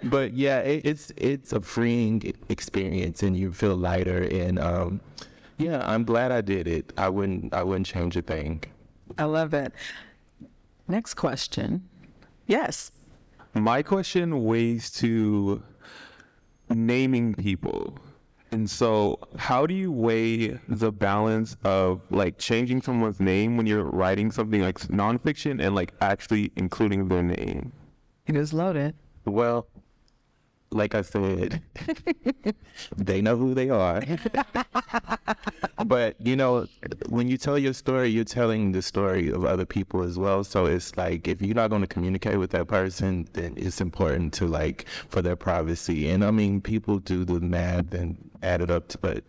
[0.03, 4.24] but yeah, it, it's it's a freeing experience, and you feel lighter.
[4.24, 5.01] And um,
[5.58, 6.93] yeah, I'm glad I did it.
[6.97, 8.64] I wouldn't I wouldn't change a thing.
[9.18, 9.74] I love it.
[10.88, 11.88] Next question.
[12.47, 12.91] Yes.
[13.53, 15.64] My question weighs to
[16.70, 17.97] naming people
[18.51, 23.84] And so, how do you weigh the balance of like changing someone's name when you're
[23.84, 27.74] writing something like nonfiction and like actually including their name?
[28.26, 28.95] It is loaded.
[29.26, 29.68] Well,
[30.72, 31.61] like I said,
[32.97, 34.03] they know who they are.
[35.86, 36.68] but you know,
[37.09, 40.43] when you tell your story, you're telling the story of other people as well.
[40.43, 44.34] So it's like if you're not going to communicate with that person, then it's important
[44.34, 46.09] to like for their privacy.
[46.09, 49.24] And I mean, people do the math and add it up, to, but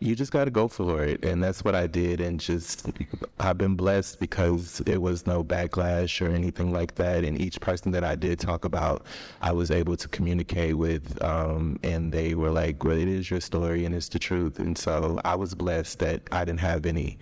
[0.00, 1.24] you just got to go for it.
[1.24, 2.20] And that's what i did.
[2.20, 2.90] And just
[3.38, 7.24] i've been blessed because there was no backlash or anything like that.
[7.24, 9.04] And each person that i did talk about
[9.42, 13.40] i was able to communicate with um, and they were like well it is your
[13.40, 14.58] story and it's the truth.
[14.58, 17.18] And so i was blessed that i didn't have any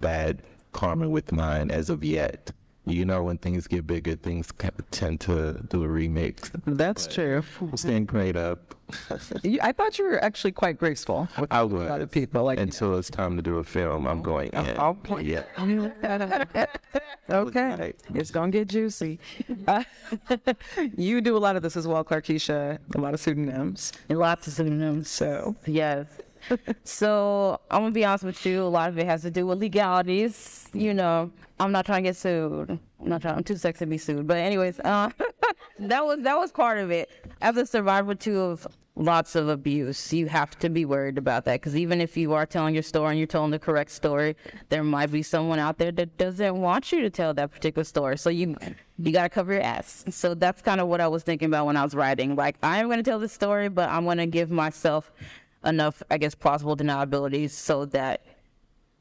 [0.00, 2.52] bad karma with mine as of yet
[2.90, 4.52] you know, when things get bigger, things
[4.90, 6.50] tend to do a remix.
[6.64, 7.42] That's but true.
[7.74, 8.74] Stand great up.
[9.42, 11.28] you, I thought you were actually quite graceful.
[11.38, 11.82] With I was.
[11.82, 14.06] A lot of people like until it's time to do a film.
[14.06, 14.50] I'm going.
[14.50, 14.76] In.
[14.78, 15.44] Oh, yeah.
[17.30, 19.18] okay, it's gonna get juicy.
[19.66, 19.84] Uh,
[20.96, 22.78] you do a lot of this as well, Clarkisha.
[22.94, 23.92] A lot of pseudonyms.
[24.08, 25.08] Lots of pseudonyms.
[25.08, 26.06] So yes.
[26.84, 28.62] So I'm gonna be honest with you.
[28.62, 30.68] A lot of it has to do with legalities.
[30.72, 32.78] You know, I'm not trying to get sued.
[33.00, 33.36] I'm not trying.
[33.36, 34.26] I'm too sexy to be sued.
[34.26, 35.10] But anyways, uh,
[35.78, 37.10] that was that was part of it.
[37.40, 38.66] As a survivor too of
[38.96, 42.46] lots of abuse, you have to be worried about that because even if you are
[42.46, 44.36] telling your story and you're telling the correct story,
[44.68, 48.18] there might be someone out there that doesn't want you to tell that particular story.
[48.18, 48.56] So you
[48.98, 50.04] you gotta cover your ass.
[50.10, 52.36] So that's kind of what I was thinking about when I was writing.
[52.36, 55.12] Like I am gonna tell this story, but I'm gonna give myself
[55.64, 58.24] enough, I guess, plausible deniabilities so that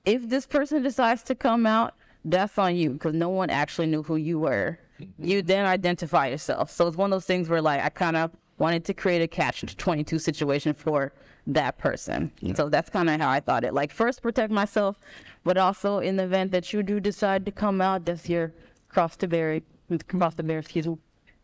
[0.06, 1.94] if this person decides to come out,
[2.26, 4.80] that's on you because no one actually knew who you were.
[5.18, 6.70] You then identify yourself.
[6.72, 9.28] So it's one of those things where, like, I kind of wanted to create a
[9.28, 11.14] catch 22 situation for
[11.48, 12.32] that person.
[12.42, 12.54] Yeah.
[12.56, 13.74] So that's kind of how I thought it.
[13.74, 15.00] Like, first protect myself,
[15.46, 18.52] but also in the event that you do decide to come out, that's your
[18.90, 19.62] cross to bear,
[20.08, 20.98] cross to bear, excuse me.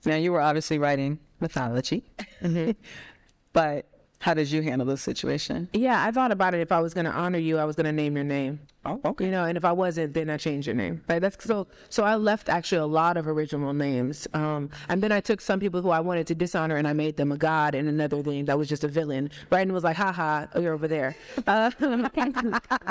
[0.06, 2.04] Now, you were obviously writing mythology,
[2.42, 2.72] mm-hmm.
[3.54, 3.86] but
[4.20, 5.70] how did you handle the situation?
[5.74, 6.60] Yeah, I thought about it.
[6.60, 8.60] If I was going to honor you, I was going to name your name.
[8.86, 9.26] Oh, okay.
[9.26, 11.04] You know, and if I wasn't, then I changed your name.
[11.10, 11.20] Right.
[11.20, 11.68] That's so.
[11.90, 15.60] So I left actually a lot of original names, um, and then I took some
[15.60, 18.46] people who I wanted to dishonor, and I made them a god and another thing
[18.46, 19.32] that was just a villain.
[19.50, 21.16] Right, and was like, "Ha ha, oh, you're over there.
[21.48, 21.70] Uh,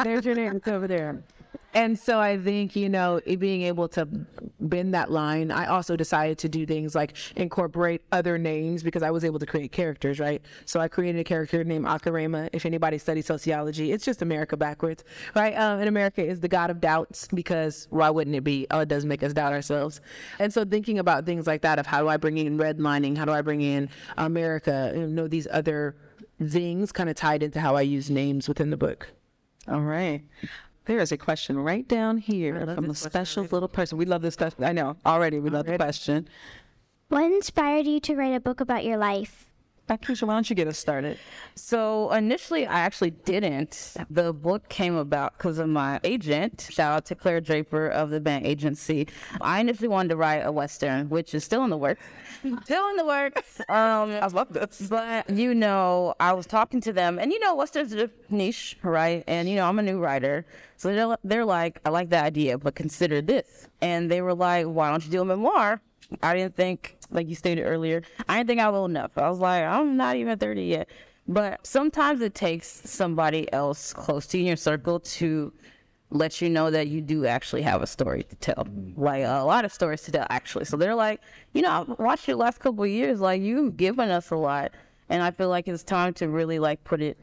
[0.05, 0.57] there's your name.
[0.57, 1.23] It's over there."
[1.75, 4.07] And so I think, you know, being able to
[4.61, 9.11] bend that line, I also decided to do things like incorporate other names because I
[9.11, 10.41] was able to create characters, right?
[10.67, 12.49] So I created a character named Akarema.
[12.53, 15.03] If anybody studies sociology, it's just America backwards,
[15.35, 15.53] right?
[15.55, 18.69] Um, and America is the god of doubts because why wouldn't it be?
[18.71, 20.01] Oh, it does make us doubt ourselves.
[20.39, 23.17] And so thinking about things like that of how do I bring in redlining?
[23.17, 24.93] How do I bring in America?
[24.95, 25.97] You know, these other
[26.41, 29.09] things kind of tied into how I use names within the book.
[29.69, 30.23] All right.
[30.87, 33.97] There is a question right down here from a special little person.
[33.97, 34.65] We love this question.
[34.65, 35.39] I know already.
[35.39, 36.29] We love the question.
[37.09, 39.51] What inspired you to write a book about your life?
[39.89, 41.19] Keisha, why don't you get us started?
[41.55, 43.95] So initially, I actually didn't.
[44.09, 46.69] The book came about because of my agent.
[46.71, 49.09] Shout out to Claire Draper of the Bent Agency.
[49.41, 52.03] I initially wanted to write a western, which is still in the works.
[52.65, 53.61] still in the works.
[53.69, 54.87] Um, I love this.
[54.89, 59.23] But you know, I was talking to them, and you know, westerns are niche, right?
[59.27, 62.57] And you know, I'm a new writer, so they're they're like, I like the idea,
[62.57, 63.69] but consider this.
[63.83, 65.81] And they were like, Why don't you do a memoir?
[66.23, 69.13] I didn't think, like you stated earlier, I didn't think I was old enough.
[69.17, 70.89] I was like, I'm not even 30 yet.
[71.27, 75.53] But sometimes it takes somebody else close to you in your circle to
[76.11, 78.65] let you know that you do actually have a story to tell.
[78.65, 78.97] Mm.
[78.97, 80.65] Like a lot of stories to tell, actually.
[80.67, 81.21] So they're like,
[81.53, 83.21] you know, I've watched your last couple of years.
[83.21, 84.73] Like you've given us a lot,
[85.09, 87.19] and I feel like it's time to really like put it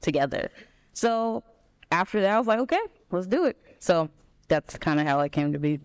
[0.00, 0.50] together.
[0.92, 1.44] So
[1.92, 2.80] after that, I was like, okay,
[3.10, 3.56] let's do it.
[3.78, 4.10] So
[4.48, 5.80] that's kind of how it came to be.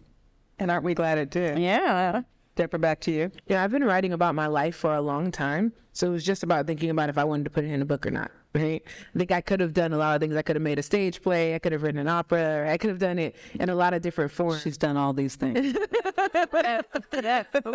[0.60, 1.58] And aren't we glad it did?
[1.58, 2.24] Yeah.
[2.56, 3.32] Deborah, back to you.
[3.47, 5.74] Yeah, I've been writing about my life for a long time.
[5.93, 7.86] So it was just about thinking about if I wanted to put it in a
[7.86, 8.84] book or not right?
[9.16, 10.36] I think I could have done a lot of things.
[10.36, 11.56] I could have made a stage play.
[11.56, 12.70] I could have written an opera.
[12.70, 14.62] I could have done it in a lot of different forms.
[14.62, 15.76] She's done all these things.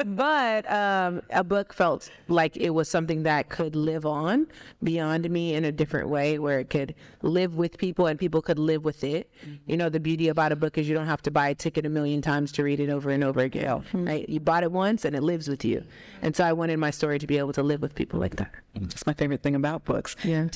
[0.06, 4.46] but um, a book felt like it was something that could live on
[4.82, 8.58] beyond me in a different way, where it could live with people and people could
[8.58, 9.30] live with it.
[9.42, 9.54] Mm-hmm.
[9.66, 11.86] You know, the beauty about a book is you don't have to buy a ticket
[11.86, 13.66] a million times to read it over and over again.
[13.66, 14.06] Mm-hmm.
[14.06, 14.28] Right?
[14.28, 15.82] You bought it once and it lives with you.
[16.22, 18.52] And so I wanted my story to be able to live with people like that.
[18.74, 20.16] That's my favorite thing about books.
[20.22, 20.48] Yeah.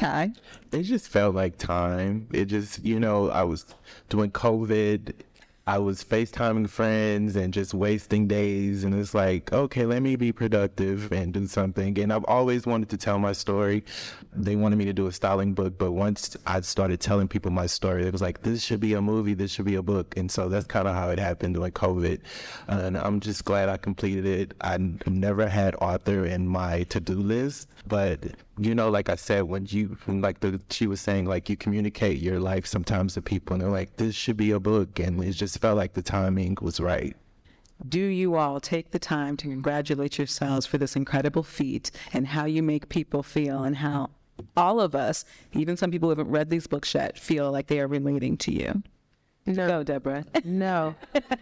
[0.72, 2.28] It just felt like time.
[2.32, 3.66] It just, you know, I was
[4.08, 5.14] doing COVID.
[5.66, 8.82] I was FaceTiming friends and just wasting days.
[8.82, 11.96] And it's like, okay, let me be productive and do something.
[12.00, 13.84] And I've always wanted to tell my story.
[14.32, 17.66] They wanted me to do a styling book, but once I started telling people my
[17.66, 20.16] story, it was like, this should be a movie, this should be a book.
[20.16, 22.20] And so that's kind of how it happened during COVID.
[22.66, 24.54] And I'm just glad I completed it.
[24.62, 28.24] I never had author in my to do list, but
[28.58, 32.18] you know, like I said, when you, like the, she was saying, like you communicate
[32.18, 34.98] your life sometimes to people and they're like, this should be a book.
[34.98, 37.16] And it just felt like the timing was right.
[37.88, 42.44] Do you all take the time to congratulate yourselves for this incredible feat and how
[42.44, 44.10] you make people feel and how
[44.56, 47.80] all of us, even some people who haven't read these books yet, feel like they
[47.80, 48.82] are relating to you?
[49.46, 49.66] No.
[49.66, 50.24] Go, Deborah.
[50.44, 50.94] No,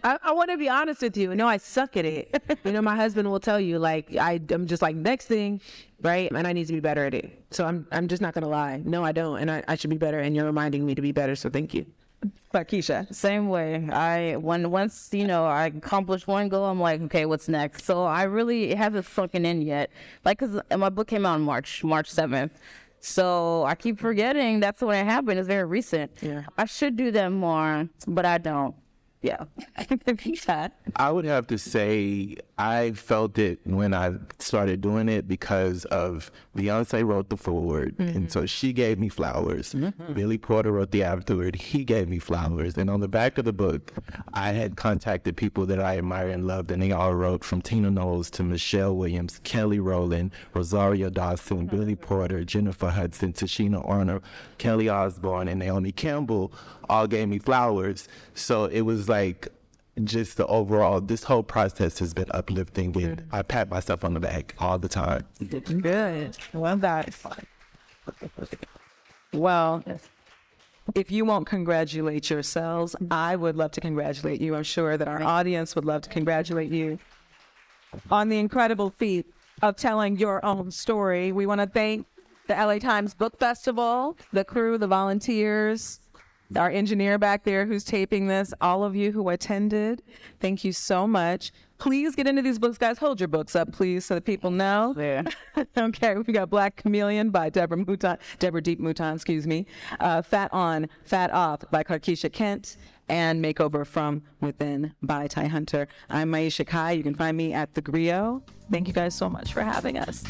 [0.03, 1.35] I, I want to be honest with you.
[1.35, 2.41] No, I suck at it.
[2.63, 5.61] You know, my husband will tell you, like, I, I'm just like, next thing,
[6.01, 6.31] right?
[6.31, 7.43] And I need to be better at it.
[7.51, 8.81] So I'm, I'm just not going to lie.
[8.83, 9.39] No, I don't.
[9.39, 10.19] And I, I should be better.
[10.19, 11.35] And you're reminding me to be better.
[11.35, 11.85] So thank you.
[12.51, 13.13] But Keisha.
[13.13, 13.87] Same way.
[13.91, 17.85] I when once you know I accomplish one goal, I'm like, okay, what's next?
[17.85, 19.91] So I really it hasn't sunken in yet.
[20.25, 22.51] Like, cause uh, my book came out in March, March seventh.
[23.01, 25.39] So I keep forgetting that's when it happened.
[25.39, 26.11] It's very recent.
[26.21, 26.43] Yeah.
[26.57, 28.75] I should do that more, but I don't.
[29.21, 29.43] Yeah.
[30.95, 36.31] I would have to say I felt it when I started doing it because of
[36.55, 39.73] Beyonce wrote the foreword, and so she gave me flowers.
[40.13, 42.77] Billy Porter wrote the afterword; he gave me flowers.
[42.77, 43.93] And on the back of the book,
[44.33, 47.91] I had contacted people that I admire and loved, and they all wrote from Tina
[47.91, 54.23] Knowles to Michelle Williams, Kelly Rowland, Rosario Dawson, Billy Porter, Jennifer Hudson, Tichina Arnold,
[54.57, 56.53] Kelly Osbourne, and Naomi Campbell
[56.89, 58.07] all gave me flowers.
[58.33, 59.49] So it was like
[60.03, 63.35] just the overall, this whole process has been uplifting, and mm-hmm.
[63.35, 65.25] I pat myself on the back all the time.
[65.49, 66.37] Good.
[66.53, 67.15] Well, that.
[69.33, 69.83] Well,
[70.95, 73.11] if you won't congratulate yourselves, mm-hmm.
[73.13, 74.55] I would love to congratulate you.
[74.55, 76.97] I'm sure that our audience would love to congratulate you
[78.09, 79.27] on the incredible feat
[79.61, 81.31] of telling your own story.
[81.31, 82.07] We want to thank
[82.47, 85.99] the LA Times Book Festival, the crew, the volunteers,
[86.55, 90.01] our engineer back there who's taping this, all of you who attended.
[90.39, 91.51] Thank you so much.
[91.77, 92.97] Please get into these books, guys.
[92.97, 94.93] Hold your books up, please, so that people know.
[94.95, 95.23] There.
[95.77, 99.65] okay, we got Black Chameleon by Deborah Mouton, Deborah Deep Mouton, excuse me.
[99.99, 102.77] Uh, Fat On, Fat Off by Clarkisha Kent,
[103.07, 105.87] and Makeover from Within by Ty Hunter.
[106.09, 106.91] I'm Maiysha Kai.
[106.91, 108.43] You can find me at The Grio.
[108.71, 110.23] Thank you guys so much for having us.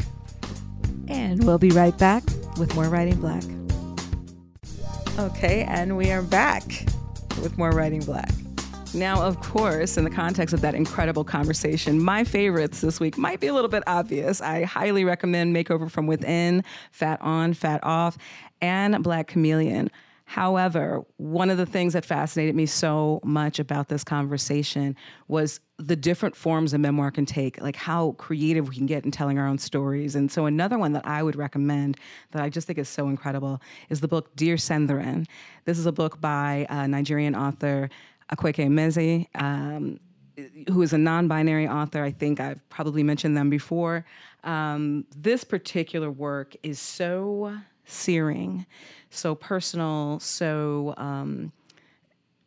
[1.08, 2.22] And we'll be right back
[2.56, 3.42] with more Writing Black.
[5.20, 6.64] Okay, and we are back
[7.42, 8.32] with more Writing Black.
[8.94, 13.38] Now, of course, in the context of that incredible conversation, my favorites this week might
[13.38, 14.40] be a little bit obvious.
[14.40, 18.16] I highly recommend Makeover from Within, Fat On, Fat Off,
[18.62, 19.90] and Black Chameleon.
[20.30, 24.94] However, one of the things that fascinated me so much about this conversation
[25.26, 29.10] was the different forms a memoir can take, like how creative we can get in
[29.10, 30.14] telling our own stories.
[30.14, 31.96] And so, another one that I would recommend
[32.30, 35.26] that I just think is so incredible is the book Dear Senthuran.
[35.64, 37.90] This is a book by a Nigerian author,
[38.32, 39.26] Akwaeke Emezi.
[39.34, 39.98] Um,
[40.68, 42.02] who is a non-binary author.
[42.02, 44.06] I think I've probably mentioned them before.
[44.44, 47.52] Um, this particular work is so
[47.84, 48.66] searing,
[49.10, 51.52] so personal, so um,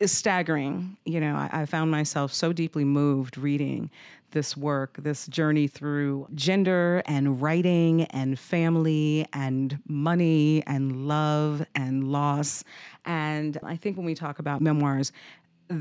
[0.05, 0.97] staggering.
[1.05, 3.89] You know, I, I found myself so deeply moved reading
[4.33, 12.11] this work, this journey through gender and writing and family and money and love and
[12.11, 12.63] loss.
[13.05, 15.11] And I think when we talk about memoirs,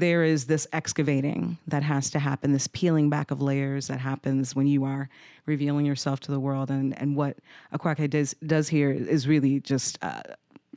[0.00, 4.54] there is this excavating that has to happen, this peeling back of layers that happens
[4.54, 5.08] when you are
[5.46, 6.70] revealing yourself to the world.
[6.70, 7.38] And, and what
[7.72, 10.22] Akwaeke does, does here is really just uh,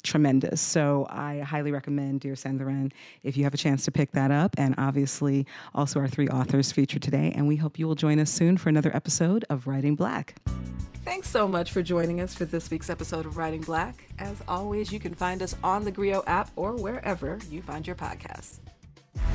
[0.03, 0.61] tremendous.
[0.61, 2.91] So I highly recommend Dear Senthuran
[3.23, 4.55] if you have a chance to pick that up.
[4.57, 7.33] And obviously, also our three authors featured today.
[7.35, 10.35] And we hope you will join us soon for another episode of Writing Black.
[11.03, 14.09] Thanks so much for joining us for this week's episode of Writing Black.
[14.17, 17.95] As always, you can find us on the Grio app or wherever you find your
[17.95, 18.59] podcasts.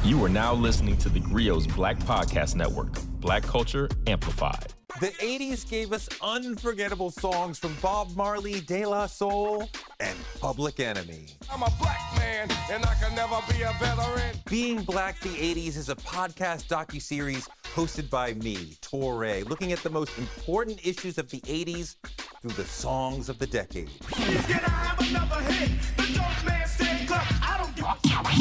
[0.03, 4.72] You are now listening to the Grio's Black Podcast Network, Black Culture Amplified.
[4.99, 9.68] The 80s gave us unforgettable songs from Bob Marley, De La Soul,
[10.01, 11.26] and Public Enemy.
[11.51, 14.37] I'm a black man and I can never be a veteran.
[14.47, 19.91] Being Black the 80s is a podcast docu-series hosted by me, Touré, looking at the
[19.91, 21.97] most important issues of the 80s
[22.43, 23.91] through the songs of the decade.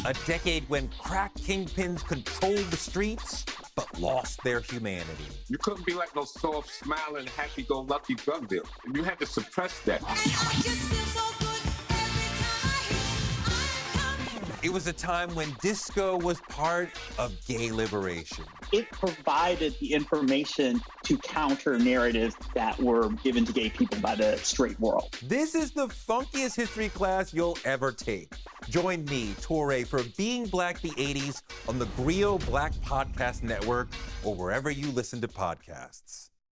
[0.06, 5.26] A A decade when crack kingpins controlled the streets but lost their humanity.
[5.48, 8.66] You couldn't be like no soft, smiling, happy-go-lucky drug dealer.
[8.92, 10.02] You had to suppress that.
[14.62, 18.43] It was a time when disco was part of gay liberation.
[18.74, 24.36] It provided the information to counter narratives that were given to gay people by the
[24.38, 25.18] straight world.
[25.24, 28.34] This is the funkiest history class you'll ever take.
[28.68, 33.88] Join me, Touré, for Being Black the 80s on the Grio Black Podcast Network
[34.26, 36.28] or wherever you listen to podcasts.